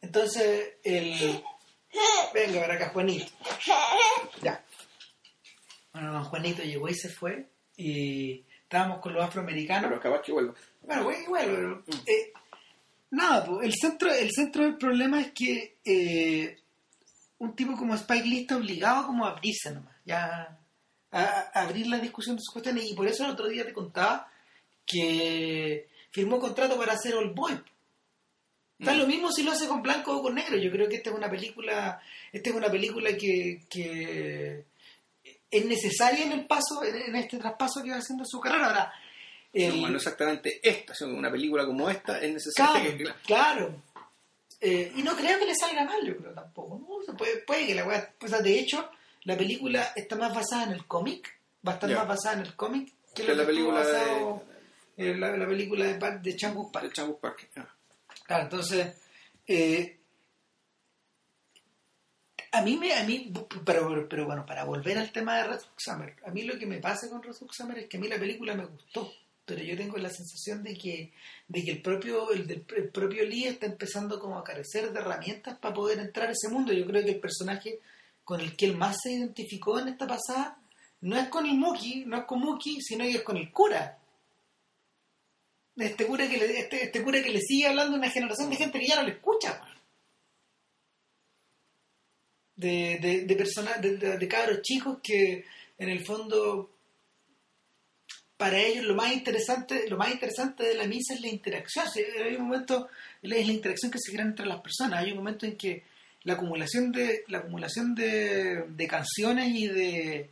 [0.00, 1.42] Entonces, el.
[2.34, 3.32] Venga, para acá, Juanito.
[4.42, 4.62] Ya.
[5.92, 7.48] Bueno, don Juanito llegó y se fue.
[7.76, 9.88] Y estábamos con los afroamericanos.
[9.88, 10.54] Pero capaz que vuelvo.
[10.82, 12.32] Bueno, bueno, igual, pero, eh,
[13.16, 16.56] nada, pues, el centro, el centro del problema es que eh,
[17.38, 20.58] un tipo como Spike Lee está obligado como a abrirse nomás, ya
[21.10, 23.72] a, a abrir la discusión de sus cuestiones y por eso el otro día te
[23.72, 24.28] contaba
[24.84, 27.58] que firmó contrato para hacer All Boy.
[28.78, 28.98] Da Mm.
[28.98, 30.56] lo mismo si lo hace con blanco o con negro.
[30.58, 31.98] Yo creo que esta es una película,
[32.30, 34.64] esta es una película que, que
[35.50, 38.66] es necesaria en el paso, en, en este traspaso que va haciendo su carrera.
[38.66, 38.92] Ahora,
[39.64, 43.26] el- No, no exactamente esta, sino una película como esta es necesaria Claro, que...
[43.26, 43.82] claro.
[44.60, 46.78] Eh, y no creo que le salga mal, yo creo tampoco.
[47.08, 47.16] ¿no?
[47.16, 48.12] Puede, puede que la.
[48.22, 48.90] O sea, de hecho,
[49.24, 51.28] la película está más basada en el cómic.
[51.66, 51.98] Va a estar Ya.
[51.98, 54.42] más basada en el cómic que la que película basado
[54.96, 56.94] en la, la película de, Park- de de, Park.
[56.96, 57.50] de Park.
[57.56, 57.68] Ah.
[58.26, 58.94] Claro, entonces.
[59.46, 59.98] eh,
[62.52, 63.32] a mí, me, a mí
[63.64, 66.78] pero, pero bueno, para volver al tema de Red Summer, a mí lo que me
[66.78, 69.12] pasa con Red Summer es que a mí la película me gustó,
[69.46, 71.12] pero yo tengo la sensación de que,
[71.48, 75.56] de que el propio el, el propio Lee está empezando como a carecer de herramientas
[75.58, 76.72] para poder entrar a ese mundo.
[76.72, 77.80] Yo creo que el personaje
[78.24, 80.58] con el que él más se identificó en esta pasada
[81.00, 83.98] no es con el Muki, no es con Muki, sino que es con el cura.
[85.76, 88.56] Este cura que le, este, este cura que le sigue hablando a una generación de
[88.56, 89.62] gente que ya no le escucha.
[92.56, 95.44] De, de, de, de, de- de cabros chicos que
[95.78, 96.75] en el fondo
[98.36, 101.86] para ellos lo más interesante lo más interesante de la misa es la interacción.
[102.24, 102.88] Hay un momento
[103.22, 105.00] es la interacción que se crea entre las personas.
[105.02, 105.84] Hay un momento en que
[106.24, 110.30] la acumulación de la acumulación de, de canciones y de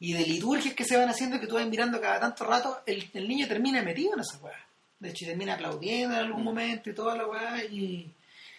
[0.00, 3.08] y de liturgias que se van haciendo que tú vas mirando cada tanto rato el,
[3.14, 4.58] el niño termina metido en esa weá.
[4.98, 8.12] De hecho termina aplaudiendo en algún momento y toda la weá y,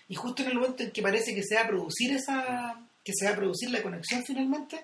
[0.08, 3.12] y justo en el momento en que parece que se va a producir esa que
[3.14, 4.80] se va a producir la conexión finalmente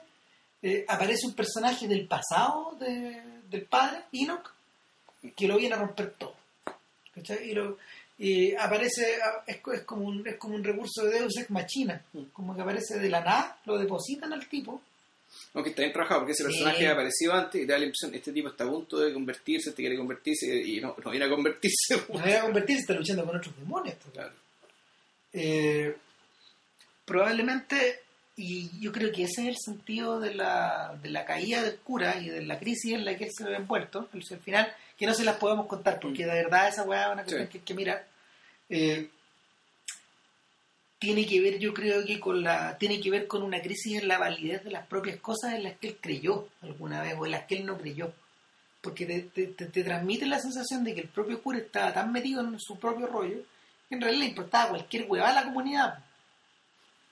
[0.62, 4.50] eh, aparece un personaje del pasado de- del padre, Enoch,
[5.36, 6.36] que lo viene a romper todo.
[7.14, 7.50] ¿Cachai?
[7.50, 7.78] Y, lo,
[8.18, 12.02] y aparece, es, es como un, es como un recurso de Deus Ex Machina,
[12.34, 14.82] como que aparece de la nada, lo depositan al tipo.
[15.54, 16.50] Aunque está bien trabajado, porque ese Sí.
[16.50, 19.14] personaje ha aparecido antes y te da la impresión este tipo está a punto de
[19.14, 21.96] convertirse, te quiere convertirse y no, no viene a convertirse.
[22.10, 23.96] No va a convertirse, está luchando con otros demonios.
[24.02, 24.14] pues.
[24.14, 24.34] Claro.
[25.34, 25.96] Eh,
[27.06, 28.02] probablemente,
[28.42, 32.18] y yo creo que ese es el sentido de la, de la caída del cura
[32.20, 35.06] y de la crisis en la que él se ve envuelto, al al final, que
[35.06, 37.52] no se las podemos contar, porque de verdad esa weá es una cuestión Sí.
[37.52, 38.08] que hay que mirar.
[38.70, 39.10] Eh,
[41.00, 44.08] tiene que ver, yo creo que con la, tiene que ver con una crisis en
[44.08, 47.32] la validez de las propias cosas en las que él creyó alguna vez o en
[47.32, 48.12] las que él no creyó.
[48.82, 52.12] Porque te, te, te- te transmite la sensación de que el propio cura estaba tan
[52.12, 53.38] metido en su propio rollo
[53.88, 56.00] que en realidad le importaba cualquier huevada a la comunidad.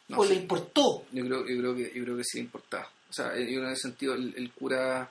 [0.09, 0.33] No, o sí.
[0.33, 1.05] le importó.
[1.11, 2.89] Yo creo, yo creo que yo creo que sí importaba.
[3.09, 5.09] O sea, yo en ese sentido el, el cura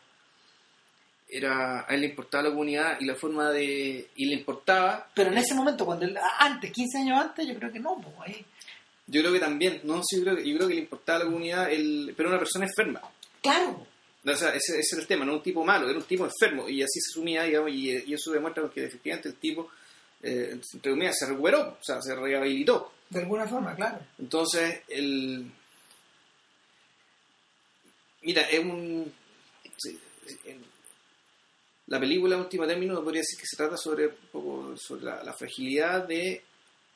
[1.28, 5.30] era a él le importaba la comunidad y la forma de y le importaba Pero
[5.32, 8.44] en ese momento, cuando él- antes, 15 años antes, yo creo que no, pues, ahí.
[9.08, 11.24] yo creo que también no sí, yo creo, que- yo creo que le importaba la
[11.24, 13.00] comunidad el, pero una persona enferma
[13.42, 13.86] Claro,
[14.24, 16.68] o sea ese, ese era el tema no un tipo malo era un tipo enfermo
[16.68, 19.70] y así se asumía digamos y, y eso demuestra que efectivamente el tipo
[20.22, 23.98] eh, entre comillas se recuperó o sea se rehabilitó de alguna forma, claro.
[24.18, 25.50] entonces el
[28.22, 29.12] mira es un
[31.86, 36.06] la película en último término podría decir que se trata sobre poco sobre la fragilidad
[36.06, 36.42] de,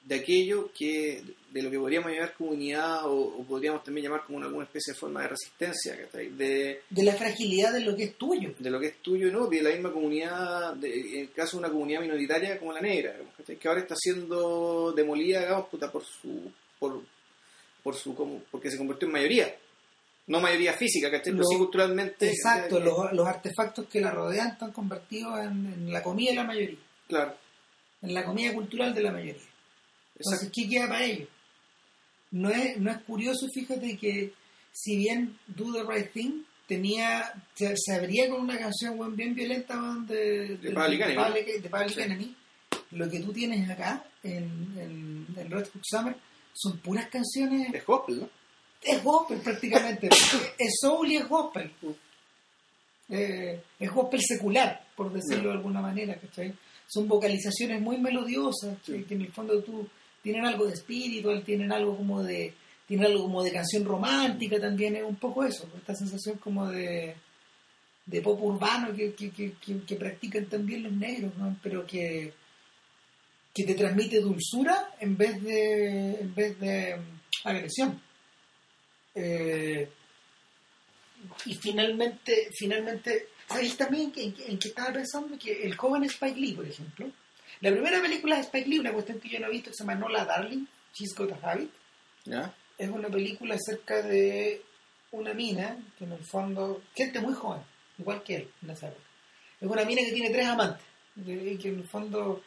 [0.05, 1.23] de aquello que
[1.53, 4.93] de lo que podríamos llamar comunidad o, o podríamos también llamar como una- alguna especie
[4.95, 8.55] de forma de resistencia de, De la fragilidad de lo que es tuyo.
[8.59, 11.65] de lo que es tuyo no de la misma comunidad de- en el caso de
[11.65, 13.15] una comunidad minoritaria como la negra
[13.61, 17.03] que ahora está siendo demolida digamos, puta, por su por,
[17.83, 19.55] por su como, porque se convirtió en mayoría
[20.29, 21.33] no mayoría física ¿cachai?
[21.33, 22.85] pero sí culturalmente Exacto, ¿cachai?
[22.91, 26.79] los, los artefactos que la rodean están convertidos en, en la comida de la mayoría,
[27.07, 27.35] claro
[28.03, 29.43] en la comida cultural de la mayoría.
[30.25, 31.29] Entonces, ¿qué queda para ellos?
[32.33, 34.33] No es, no es curioso, fíjate que
[34.73, 39.77] si bien Do the Right Thing tenía, se, se abría con una canción bien violenta
[40.07, 42.01] de, De de Sí.
[42.01, 42.37] Enemy,
[42.93, 44.45] lo que tú tienes acá en,
[44.79, 46.17] en, en Red Hook Summer
[46.53, 48.29] son puras canciones es gospel ¿no?
[48.83, 50.09] es gospel prácticamente.
[50.59, 51.73] es soul y es gospel.
[53.09, 56.55] Eh, es gospel secular, por decirlo de alguna manera, ¿cachai?
[56.87, 59.05] Son vocalizaciones muy melodiosas, Sí.
[59.05, 59.89] que en el fondo tú
[60.23, 62.55] tienen algo de espiritual, tienen algo como de
[62.87, 67.15] tienen algo como de canción romántica también, es un poco eso, esta sensación como de
[68.07, 69.53] de pop urbano que, que, que,
[69.87, 71.57] que- practican también los negros, ¿no?
[71.63, 72.33] pero que
[73.55, 78.01] que te transmite dulzura en vez de en vez de mm, agresión.
[79.15, 79.89] Eh,
[81.47, 85.39] y finalmente, finalmente, ¿sabéis también en, en que estaba pensando?
[85.39, 87.11] Que el joven Spike Lee, por ejemplo,
[87.61, 89.83] la primera película de Spike Lee, una cuestión que yo no he visto, que se
[89.85, 91.71] llama Nola Darling, She's Got a Habit,
[92.25, 92.55] ¿ya?
[92.79, 94.63] es una película acerca de
[95.13, 97.63] una mina, que en el fondo, gente muy joven,
[97.99, 99.05] igual que él en esa época.
[99.61, 100.85] Es una mina que tiene tres amantes,
[101.17, 102.43] y que en el fondo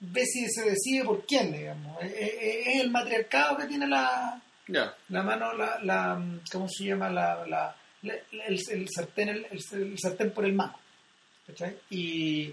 [0.00, 2.02] ve si se decide por quién, digamos.
[2.02, 7.08] Es, el matriarcado que tiene la, ya la mano, la, la ¿cómo se llama?
[7.10, 8.14] La, la- la-
[8.46, 10.78] el, el sartén, el, el sartén por el mango.
[11.46, 11.76] ¿cachai?
[11.90, 12.52] Y,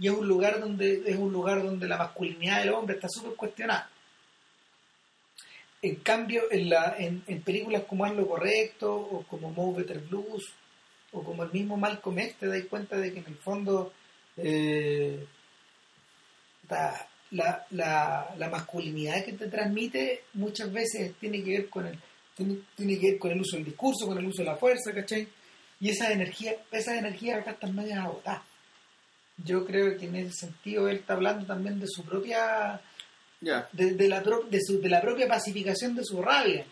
[0.00, 3.34] y es un lugar donde es un lugar donde la masculinidad del hombre está súper
[3.34, 3.88] cuestionada.
[5.82, 10.00] En cambio, en, la, en, en películas como Haz lo Correcto, o como Move Better
[10.00, 10.52] Blues,
[11.12, 13.92] o como el mismo Malcolm X, te das cuenta de que en el fondo
[14.36, 15.24] eh,
[17.30, 21.98] la, la masculinidad que te transmite muchas veces tiene que ver con el
[22.36, 24.94] tiene, tiene que ver con el uso del discurso, con el uso de la fuerza,
[24.94, 25.28] ¿cachai?
[25.80, 28.49] Y esas energías, esas energías acá están medias agotadas.
[29.44, 32.80] Yo creo que en ese sentido él está hablando también de su propia
[33.40, 36.64] ya de, de la, pro- de, su, de la propia pacificación de su rabia.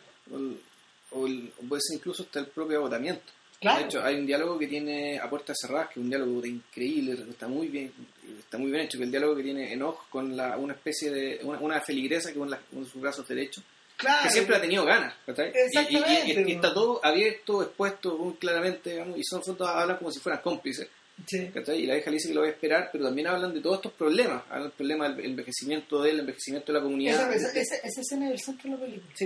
[1.10, 3.80] o, el- puede ser incluso hasta el propio agotamiento Claro.
[3.80, 6.48] De hecho, hay un diálogo que tiene a puertas cerradas, que es un diálogo de
[6.50, 7.92] increíble, está muy bien,
[8.38, 11.40] está muy bien hecho, que el diálogo que tiene Enoch con la, una especie de,
[11.42, 13.64] una, una feligresa que con, la- con sus brazos derechos,
[13.96, 14.22] claro.
[14.22, 15.48] que siempre ha tenido ganas, ¿cachai?
[15.48, 19.68] Y- y- Exactamente, Y, y- está todo abierto, expuesto muy claramente, digamos, y son fotos,
[19.68, 20.86] hablan como si fueran cómplices,
[21.26, 21.50] Sí.
[21.74, 23.76] Y la vieja le dice que lo va a esperar, pero también hablan de todos
[23.76, 27.32] estos problemas, hablan del problema del envejecimiento de él, el envejecimiento de la comunidad.
[27.34, 29.12] Esa, esa, escena es el centro de la película.
[29.14, 29.24] Sí.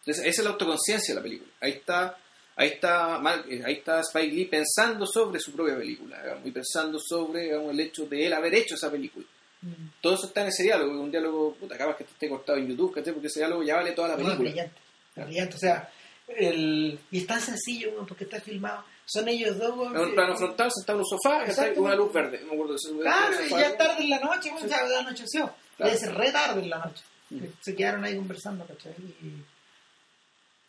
[0.00, 1.50] Entonces, esa es la autoconciencia de la película.
[1.60, 2.16] Ahí está,
[2.56, 6.50] ahí está, Mal- eh, ahí está Spike Lee pensando sobre su propia película, digamos, y
[6.52, 9.26] pensando sobre digamos, el hecho de él haber hecho esa película.
[9.62, 9.88] Mm.
[10.00, 12.94] Todo eso está en ese diálogo, un diálogo, puta, capaz que esté cortado en YouTube,
[12.94, 13.12] ¿cachai?
[13.12, 14.50] Porque ese diálogo ya vale toda la No, es película.
[14.50, 14.80] brillante,
[15.16, 15.54] es brillante.
[15.54, 15.90] O sea,
[16.28, 18.84] el, y es tan sencillo porque está filmado.
[19.08, 19.76] Son ellos dos.
[19.76, 21.44] weón, En un plano frontal, sentado en un sofá.
[21.46, 21.74] Exacto.
[21.76, 22.40] con una luz verde.
[22.40, 24.88] No me acuerdo de ese Claro, y ya es tarde en la noche, weón, ya
[24.88, 25.54] ya anocheció.
[25.76, 25.96] Claro.
[25.96, 27.04] Ser re tarde en la noche.
[27.30, 27.44] Mm.
[27.60, 28.92] Se quedaron ahí conversando, ¿cachai?
[29.22, 29.42] Y...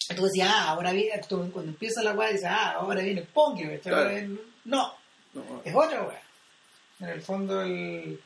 [0.09, 3.27] Entonces, ya, ah, ahora viene, tú, cuando empieza la weá, dices, ah, ahora viene el
[3.27, 3.79] punk, ¿cachai?
[3.79, 3.97] Claro.
[3.97, 4.93] Ahora viene- No,
[5.33, 6.21] No, es otra weá.
[6.99, 8.21] En el fondo, el...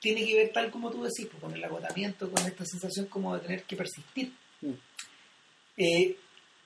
[0.00, 3.34] tiene que ver tal como tú decís, pues, con el agotamiento, con esta sensación como
[3.34, 4.32] de tener que persistir.
[4.62, 4.72] Mm.
[5.76, 6.16] Eh,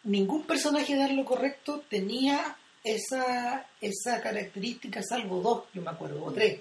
[0.05, 2.57] ningún personaje de Dar lo correcto tenía
[2.95, 6.61] esa, esa característica, salvo dos, yo me acuerdo, o tres.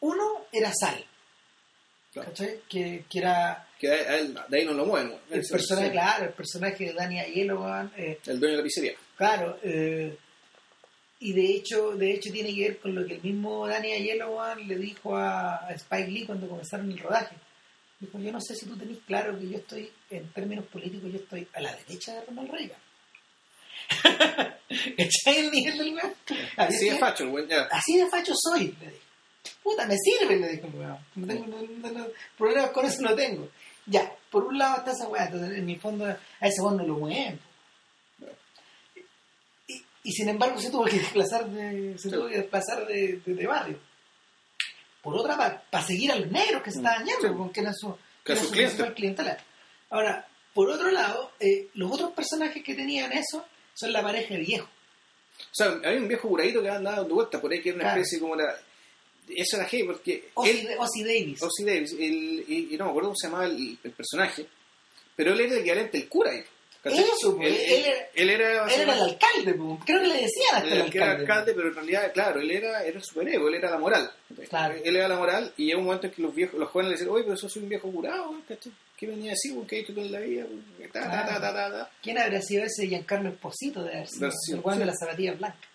[0.00, 1.04] Uno era Sal,
[2.12, 2.32] Claro.
[2.68, 5.14] Que, que era Que a él- de ahí no lo mueven.
[5.30, 5.92] el personaje, sí.
[5.92, 7.60] claro, el personaje de Danny Aiello,
[7.96, 8.92] eh, El dueño de la pizzería.
[9.16, 10.16] Claro, eh,
[11.20, 14.54] y de hecho, de hecho tiene que ver con lo que el mismo Danny Aiello
[14.56, 17.36] le dijo a, a Spike Lee cuando comenzaron el rodaje.
[18.00, 21.18] Dijo, yo no sé si tú tenés claro que yo estoy, en términos políticos, yo
[21.18, 22.78] estoy a la derecha de Ronald Reagan.
[24.96, 26.14] ¿Cachai el nivel del weón?
[26.56, 27.62] Así de facho, el weón, ya.
[27.70, 29.00] Así de facho soy, le dije.
[29.62, 30.98] Puta, me sirve, le dijo el weón.
[31.16, 32.06] No tengo, no, no, no,
[32.36, 33.48] problemas con eso no tengo.
[33.86, 36.84] Ya, por un lado está esa weá, entonces en mi fondo a ese weón no
[36.86, 37.40] lo mueven.
[39.66, 43.34] Y, y sin embargo se tuvo que desplazar de, se tuvo que desplazar de, de,
[43.34, 43.78] de barrio.
[45.02, 47.34] Por otra parte, para seguir a los negros que se estaban yendo, Sí.
[47.36, 49.22] porque era su, Que era su cliente.
[49.90, 53.46] Ahora, por otro lado, eh, los otros personajes que tenían eso
[53.78, 54.68] son la pareja de viejos.
[55.40, 57.84] O sea, había un viejo curadito que andaba dando vueltas por ahí, que era una
[57.84, 58.00] Claro.
[58.00, 58.56] especie como la...
[59.28, 60.64] Eso era gay, porque Ozzy,
[61.04, 61.42] Davis.
[61.42, 64.46] Ozzy Davis, el- y, y no me acuerdo cómo se llamaba el, el personaje,
[65.14, 66.32] pero él era el equivalente del cura.
[66.84, 69.78] Eso, pues, él, él era- él era, Él era el alcalde, po.
[69.84, 71.22] creo que le decían hasta el el que era alcalde.
[71.32, 74.10] alcalde, pero en realidad, claro, él era, era el superego, él era la moral.
[74.48, 74.74] Claro.
[74.82, 76.96] Él era la moral y llegó un momento en que los viejos, los jóvenes le
[76.96, 78.72] decían, oye, pero eso soy un viejo curado, ¿cachai?
[78.98, 79.54] ¿Qué venía a decir?
[79.68, 80.44] ¿Qué he hecho toda la vida?
[80.92, 81.90] Ta, ta, ta.
[82.02, 84.28] ¿Quién habría sido ese Giancarlo Esposito de haber sido?
[84.56, 85.70] El guante de las zapatillas blancas.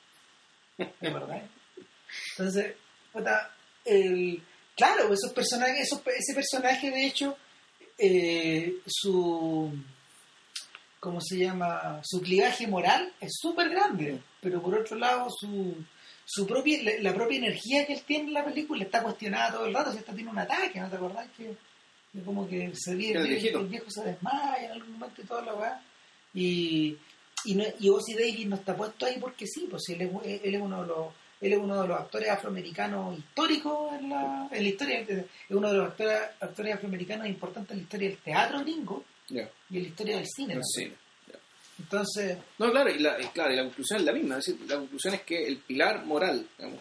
[0.77, 1.41] ¿Es verdad?
[2.37, 2.75] Entonces,
[3.13, 3.55] puta,
[3.85, 4.43] el,
[4.75, 7.37] claro, esos personajes, esos, ese personaje, de hecho,
[7.97, 9.73] eh, su.
[10.99, 12.01] ¿Cómo se llama?
[12.03, 15.75] Su clivaje moral es súper grande, pero por otro lado, su.
[16.25, 19.65] Su propia, la, la propia energía que él tiene en la película está cuestionada todo
[19.65, 19.91] el rato.
[19.91, 21.27] Si está tiene un ataque, ¿no te acordás?
[21.35, 21.53] Que,
[22.13, 22.97] que como que se El
[23.27, 23.59] viejito.
[23.59, 25.81] el viejo se desmaya en algún momento y toda la weá.
[26.33, 26.97] Y,
[27.45, 30.55] y, no, y Ozzy Davis no está puesto ahí porque sí, pues él es, él
[30.55, 31.07] es uno de los
[31.41, 35.69] él es uno de los actores afroamericanos históricos en la, en la historia, es uno
[35.69, 39.79] de los actores, actores afroamericanos importantes en la historia del teatro gringo y en la
[39.89, 40.61] historia del cine.
[41.79, 44.37] Entonces, No, claro, y la, y claro, y la conclusión es la misma.
[44.37, 46.79] Es decir, la conclusión es que el pilar moral digamos,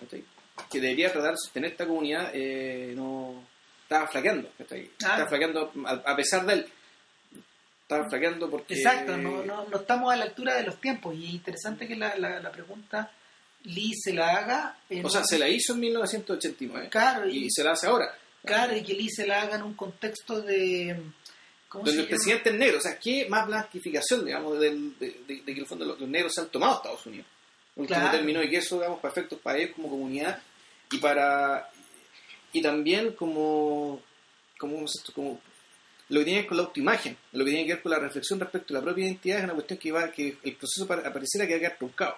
[0.70, 3.42] que debería tratar de sostener esta comunidad eh, no
[3.92, 4.50] estaba flaqueando.
[4.58, 4.90] ¿cachai?
[5.04, 5.08] Ah.
[5.10, 6.66] Estaba flaqueando a, a pesar de él.
[7.82, 8.74] Estaba flaqueando porque...
[8.74, 11.96] exacto, no, no, no estamos a la altura de los tiempos y es interesante que
[11.96, 13.10] la, la, la pregunta
[13.64, 17.44] Lee se la haga en O sea, un- se la hizo en 1989 claro, y,
[17.46, 18.06] y se la hace ahora.
[18.44, 20.96] claro, y que Lee se la haga en un contexto de
[21.68, 22.78] ¿cómo Donde el presidente es negro.
[22.78, 26.00] O sea, ¿qué más blanquificación, digamos, del- de, de- de que en el fondo los,
[26.00, 27.26] los negros se han tomado a Estados Unidos?
[27.76, 28.16] Último Claro.
[28.16, 30.40] término, y que eso, digamos, para efectos para ellos como comunidad
[30.90, 31.70] y para...
[32.52, 34.02] Y también como...
[34.58, 34.84] como,
[35.14, 35.40] como
[36.08, 37.98] lo que tiene que ver con la autoimagen, lo que tiene que ver con la
[37.98, 41.08] reflexión respecto a la propia identidad es una cuestión que va que el proceso para,
[41.08, 42.16] apareciera que va a quedar truncado.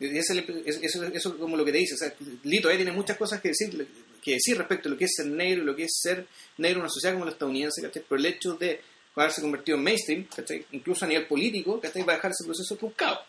[0.00, 1.94] El- Eso, eso, eso es como lo que te dice.
[1.94, 2.14] O sea,
[2.44, 3.86] Lito ahí tiene muchas cosas que decir,
[4.22, 6.26] que decir respecto a lo que es ser negro lo que es ser
[6.58, 8.02] negro en una sociedad como la estadounidense, ¿cachai?
[8.04, 8.80] Por el hecho de
[9.16, 10.64] haberse convertido en mainstream, ¿cachai?
[10.72, 12.02] incluso a nivel político, ¿cachai?
[12.04, 13.20] va a dejar ese proceso truncado.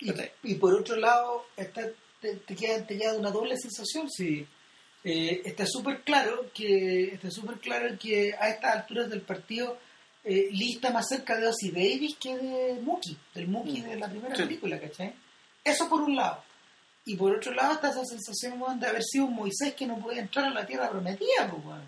[0.00, 0.10] Y,
[0.42, 1.88] y por otro lado, está,
[2.20, 4.10] te, te queda, te queda una doble sensación.
[4.10, 4.46] Sí.
[5.04, 9.78] Eh, está súper claro que está súper claro que a estas alturas del partido
[10.24, 14.34] eh, está más cerca de Ozzy Davis que de Mookie, del Mookie de la primera
[14.34, 14.42] Sí.
[14.44, 15.12] película, ¿cachai?
[15.62, 16.42] Eso por un lado.
[17.04, 20.22] Y por otro lado está esa sensación de haber sido un Moisés que no podía
[20.22, 21.82] entrar a la tierra prometida, pues, weón.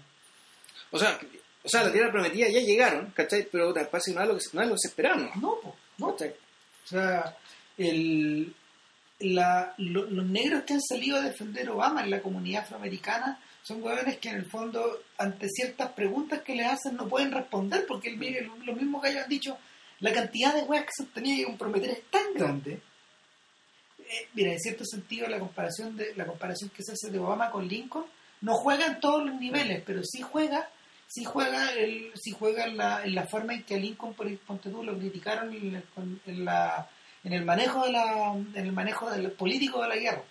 [0.91, 1.19] O sea,
[1.65, 3.49] o sea, la tierra prometida ya llegaron, ¿cachai?
[3.51, 3.87] Pero que no
[4.23, 6.11] es lo que, no es lo que se esperaba, No, pues, no.
[6.13, 6.35] ¿cachai?
[6.85, 7.37] O sea,
[7.79, 8.55] el,
[9.21, 13.41] la, lo- los negros que han salido a defender a Obama en la comunidad afroamericana
[13.63, 17.85] son huevones que en el fondo, ante ciertas preguntas que le hacen, no pueden responder
[17.87, 19.59] porque el, mire, lo, lo mismo que ellos han dicho,
[20.01, 22.81] la cantidad de huevas que se han tenido que comprometer es tan grande.
[23.99, 27.51] Eh, mira, en cierto sentido, la comparación de la comparación que se hace de Obama
[27.51, 28.05] con Lincoln
[28.43, 30.69] no juega en todos los niveles, pero sí juega
[31.09, 34.29] sí juega el sí juega en la, en la forma en que a Lincoln por
[34.41, 35.85] ponte tú lo criticaron en, el-
[36.27, 36.89] en la
[37.27, 40.23] en el manejo de la en el manejo del político de la guerra.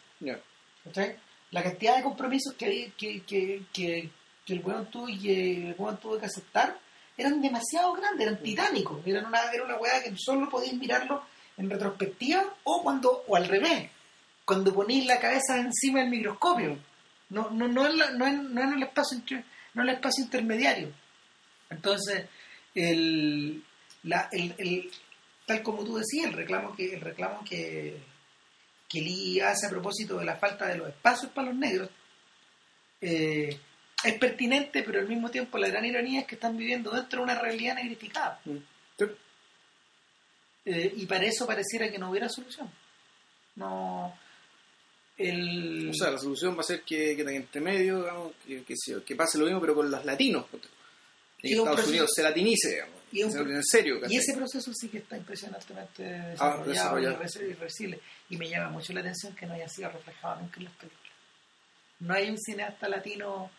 [1.52, 4.10] La cantidad de compromisos que, que, que, que,
[4.46, 6.78] que el weón tuvo y que el weón tuvo que aceptar
[7.18, 11.24] eran demasiado grandes, eran titánicos, eran una, era una weá que solo podéis mirarlo
[11.58, 13.90] en retrospectiva o cuando, o al revés,
[14.44, 16.78] cuando ponéis la cabeza encima del microscopio,
[17.30, 19.18] no, no, no, en, la- no, en, no en el espacio
[19.74, 20.90] no en el espacio intermediario.
[21.70, 22.26] Entonces,
[22.74, 23.64] el,
[24.04, 24.92] la, el, el-
[25.46, 27.98] tal como tú decías, el reclamo que, el reclamo que,
[28.90, 31.90] que Lee hace a propósito de la falta de los espacios para los negros,
[33.02, 33.60] eh,
[34.04, 37.24] es pertinente, pero al mismo tiempo la gran ironía es que están viviendo dentro de
[37.24, 38.40] una realidad negrificada.
[38.46, 38.58] Mm.
[38.98, 39.06] Sí.
[40.66, 42.70] Eh, y para eso pareciera que no hubiera solución.
[43.56, 44.18] No.
[45.18, 45.90] El...
[45.90, 49.02] O sea, la solución va a ser que, que entre medio, digamos, que, que, se-
[49.04, 50.46] que pase lo mismo, pero con los latinos.
[51.40, 52.95] que Estados proceso- Unidos se latinice, digamos.
[53.20, 56.06] Y un en serio, y ese proceso sí que está impresionantemente
[56.40, 57.24] Ah, desarrollado y desarrollado.
[57.24, 58.00] irre- irreversible.
[58.30, 61.14] Y me llama mucho la atención que no haya sido reflejado nunca en las películas.
[62.00, 63.50] No hay un cineasta latino,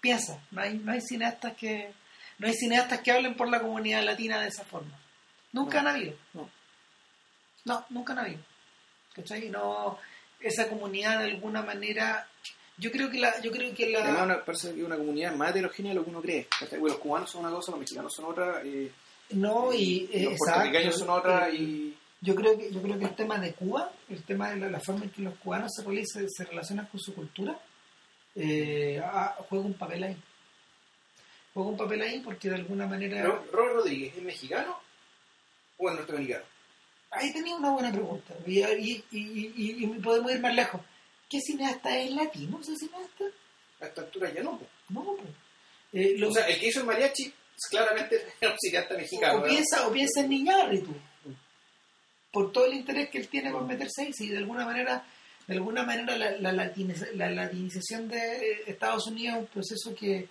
[0.00, 1.92] piensa, no hay, no hay cineastas que
[2.38, 4.98] no hay cineastas que hablen por la comunidad latina de esa forma.
[5.52, 5.88] Nunca No.
[5.88, 6.16] han habido.
[6.34, 6.50] No.
[7.64, 8.36] No, nunca la vi.
[9.14, 9.48] ¿Cachai?
[9.50, 9.98] No,
[10.40, 12.26] esa comunidad de alguna manera...
[12.78, 13.40] Yo creo que la...
[13.42, 14.00] Yo creo que la...
[14.02, 16.48] Además, una, parece que es una comunidad más heterogénea de lo que uno cree.
[16.70, 18.90] Bueno, los cubanos son una cosa, los mexicanos son otra, eh,
[19.30, 20.08] no, y...
[20.12, 21.98] eh, los puertorriqueños son otra Eh, y...
[22.24, 24.78] Yo creo que yo creo que el tema de Cuba, el tema de la, la
[24.78, 27.58] forma en que los cubanos se, se, relacionan con su cultura,
[28.36, 30.16] eh, ah, juega un papel ahí.
[31.52, 33.24] Juega un papel ahí porque de alguna manera...
[33.24, 34.78] Ro- Robert Rodríguez, ¿es mexicano
[35.78, 36.44] o es norteamericano?
[37.10, 38.34] Ahí tenía una buena pregunta.
[38.46, 40.80] Y, y- y podemos ir más lejos.
[41.32, 43.24] ¿Qué cineasta es latino ese cineasta?
[43.80, 44.58] A esta altura ya no.
[44.58, 44.66] po.
[44.90, 45.28] No, pues.
[45.94, 49.38] Eh, lo- O sea, el que hizo el mariachi es claramente era un cineasta mexicano.
[49.40, 50.94] o, piensa, o piensa en Iñárritu.
[52.30, 54.12] Por todo el interés que él tiene por meterse ahí.
[54.12, 55.04] Si de alguna manera,
[55.46, 60.28] de alguna manera la, la, latiniz- la latinización de Estados Unidos es un proceso que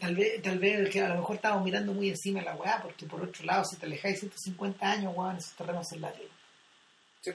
[0.00, 2.82] tal vez, tal vez que a lo mejor estamos mirando muy encima de la weá,
[2.82, 6.32] porque por otro lado, si te alejáis 150 años, weón, esos terrenos son latinos.
[7.22, 7.30] Sí.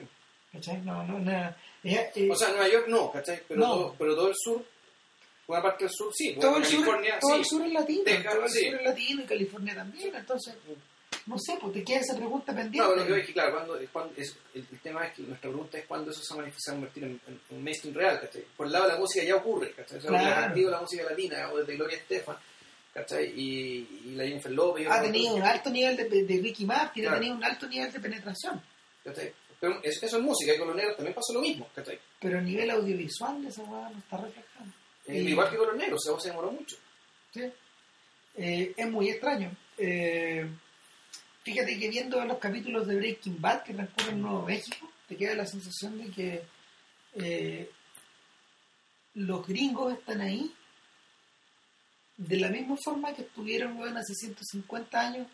[0.52, 0.80] ¿Cachai?
[0.82, 1.54] No, no, no.
[1.84, 3.40] Eh, O sea, Nueva York no, ¿cachai?
[3.48, 3.66] Pero, No.
[3.74, 4.64] Todo, pero todo el sur,
[5.46, 6.36] buena parte del sur sí.
[6.40, 7.38] todo, el sur, California todo sí.
[7.40, 8.64] el sur es latino, Texas, todo el sí.
[8.66, 10.54] sur es latino y California también, entonces,
[11.26, 12.78] no sé, pues te queda esa pregunta pendiente.
[12.78, 15.14] No, lo que veo es que, claro, cuando, es cuando- es- el, el tema es
[15.14, 16.44] que nuestra pregunta es cuándo eso se va a
[16.74, 18.44] convertir en, en un mainstream real, ¿cachai?
[18.56, 19.98] Por el lado de la música ya ocurre, ¿cachai?
[19.98, 20.54] O sea, Claro.
[20.54, 22.36] de la música latina, o desde Gloria Estefan,
[22.92, 23.32] ¿cachai?
[23.36, 24.84] Y, y la Jennifer Lopez.
[24.84, 27.16] y ha tenido un alto nivel de, de Ricky Martin, Claro.
[27.16, 28.62] ha tenido un alto nivel de penetración,
[29.04, 29.32] ¿cachai?
[29.62, 31.96] Pero eso, eso es música, y con los negros también pasó lo mismo, ¿cachai?
[32.18, 34.66] pero a nivel audiovisual esa weá no está reflejada.
[35.06, 36.76] Eh, Y- Igual que con los negros, se demoró mucho.
[37.32, 37.42] ¿sí?
[38.36, 39.54] Eh, es muy extraño.
[39.78, 40.48] Eh,
[41.44, 45.34] fíjate que viendo los capítulos de Breaking Bad que transcurren en Nuevo México, te queda
[45.36, 46.42] la sensación de que
[47.14, 47.70] eh,
[49.14, 50.52] los gringos están ahí
[52.16, 55.26] de la misma forma que estuvieron weón, hace 150 años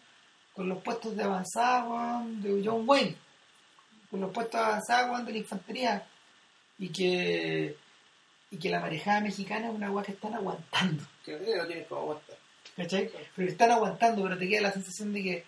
[0.55, 3.17] con los puestos de avanzada weón, de John Wayne,
[4.11, 6.07] con los puestos de avanzada weón, de la infantería,
[6.79, 7.77] y que,
[8.51, 11.05] y que la marejada mexicana es una weá que están aguantando.
[11.25, 12.39] Que no tiene, no tiene cómo aguantar.
[12.77, 13.11] ¿Cachai?
[13.35, 15.45] Pero están aguantando, pero te queda la sensación de que.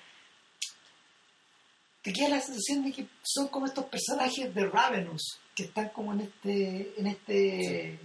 [2.02, 6.12] Te queda la sensación de que son como estos personajes de Ravenous, que están como
[6.12, 6.94] en este.
[6.98, 8.00] en este.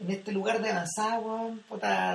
[0.00, 1.64] en este lugar de avanzada, weón,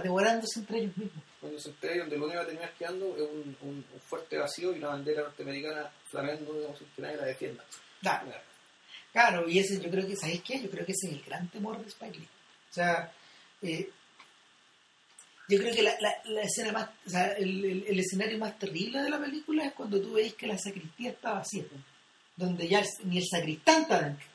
[0.04, 1.24] devorándose entre ellos mismos.
[1.64, 4.74] Entere donde lo único que va a terminar quedando es un, un- un fuerte vacío
[4.76, 7.64] y una bandera norteamericana flameando, digamos, sin que nadie la defienda.
[8.02, 8.32] Claro,
[9.14, 10.60] claro, y ese yo creo que, ¿sabéis qué?
[10.62, 12.28] Yo creo que ese es el gran temor de Spike Lee.
[12.72, 13.12] O sea,
[13.62, 13.90] eh,
[15.48, 18.58] yo creo que la, la, la escena más, o sea, el, el- el escenario más
[18.58, 21.64] terrible de la película es cuando tú veis que la sacristía está vacía,
[22.36, 24.26] donde ya el- ni el sacristán está dentro.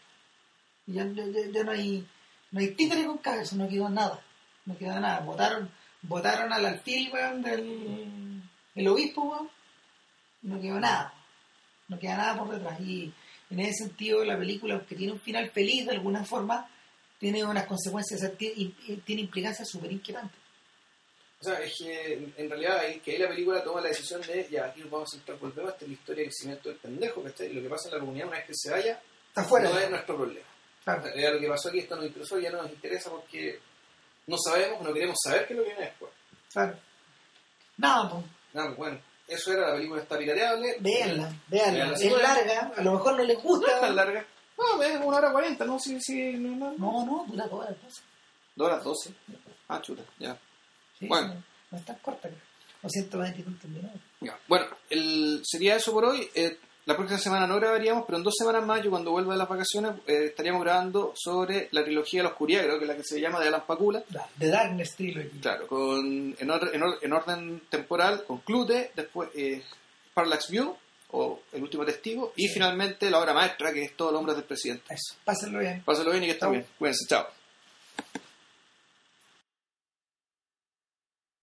[0.86, 2.06] Y Ya, ya- no hay
[2.52, 4.20] no hay títere con cabeza, no quedó nada.
[4.66, 5.20] No quedó nada.
[5.20, 5.70] Votaron,
[6.02, 8.42] votaron al alfil, weón, del
[8.74, 9.50] el obispo, weón.
[10.42, 11.12] No quedó nada.
[11.88, 12.80] No queda nada por detrás.
[12.80, 13.12] Y
[13.50, 16.68] en ese sentido, la película, aunque tiene un final feliz de alguna forma,
[17.18, 18.72] tiene unas consecuencias, tiene,
[19.04, 20.38] tiene implicancias súper inquietantes.
[21.40, 24.46] O sea, es que en- realidad ahí, que ahí la película toma la decisión de,
[24.50, 27.22] ya, aquí nos vamos a centrar, volvemos, esta es la historia del crecimiento del pendejo,
[27.22, 27.46] ¿cachai?
[27.48, 29.70] Y lo que pasa en la comunidad una vez que se vaya, Está fuera.
[29.70, 30.46] no es nuestro problema.
[30.84, 31.02] Claro.
[31.02, 33.58] O sea, lo que pasó aquí, esto nos interesó, ya no nos interesa porque
[34.26, 36.12] no sabemos, no queremos saber qué es lo que viene después.
[36.52, 36.78] Claro.
[37.76, 40.76] Nada, pues, Nada, bueno, eso era, la película está pirateable.
[40.80, 41.32] véanla.
[41.48, 43.80] Véanla, Es larga, a lo mejor no les No es gusta.
[43.80, 44.26] tan larga.
[44.58, 45.78] No, es una hora cuarenta, ¿no?
[45.78, 46.72] Sí, sí, no, no.
[46.76, 48.02] No, no, dura todas las cosas.
[48.56, 49.14] Dos horas doce.
[49.68, 50.36] Ah, chuta, ya.
[50.98, 51.28] Sí, Bueno.
[51.34, 52.40] no, no es tan corta, creo.
[52.82, 54.00] O 120 y tantos minutos.
[54.20, 54.38] Ya.
[54.48, 56.28] Bueno, el, sería eso por hoy.
[56.34, 59.38] Eh, la próxima semana no grabaríamos, pero en dos semanas más, yo cuando vuelva de
[59.38, 62.96] las vacaciones, eh, estaríamos grabando sobre la trilogía de la oscuridad, creo que es la
[62.96, 64.02] que se llama de Alan Pakula.
[64.08, 65.38] Da, The Darkness Trilogy.
[65.40, 69.62] Claro, con, en, or- en or- en orden temporal, con Clute, después eh,
[70.14, 70.76] Parallax View,
[71.12, 72.54] o El último testigo, y Sí.
[72.54, 74.84] finalmente la obra maestra, que es Todos los hombres del presidente.
[74.94, 75.82] Eso, pásenlo bien.
[75.84, 76.50] Pásenlo bien y que Chao.
[76.52, 76.64] bien.
[76.78, 77.26] Cuídense, chao.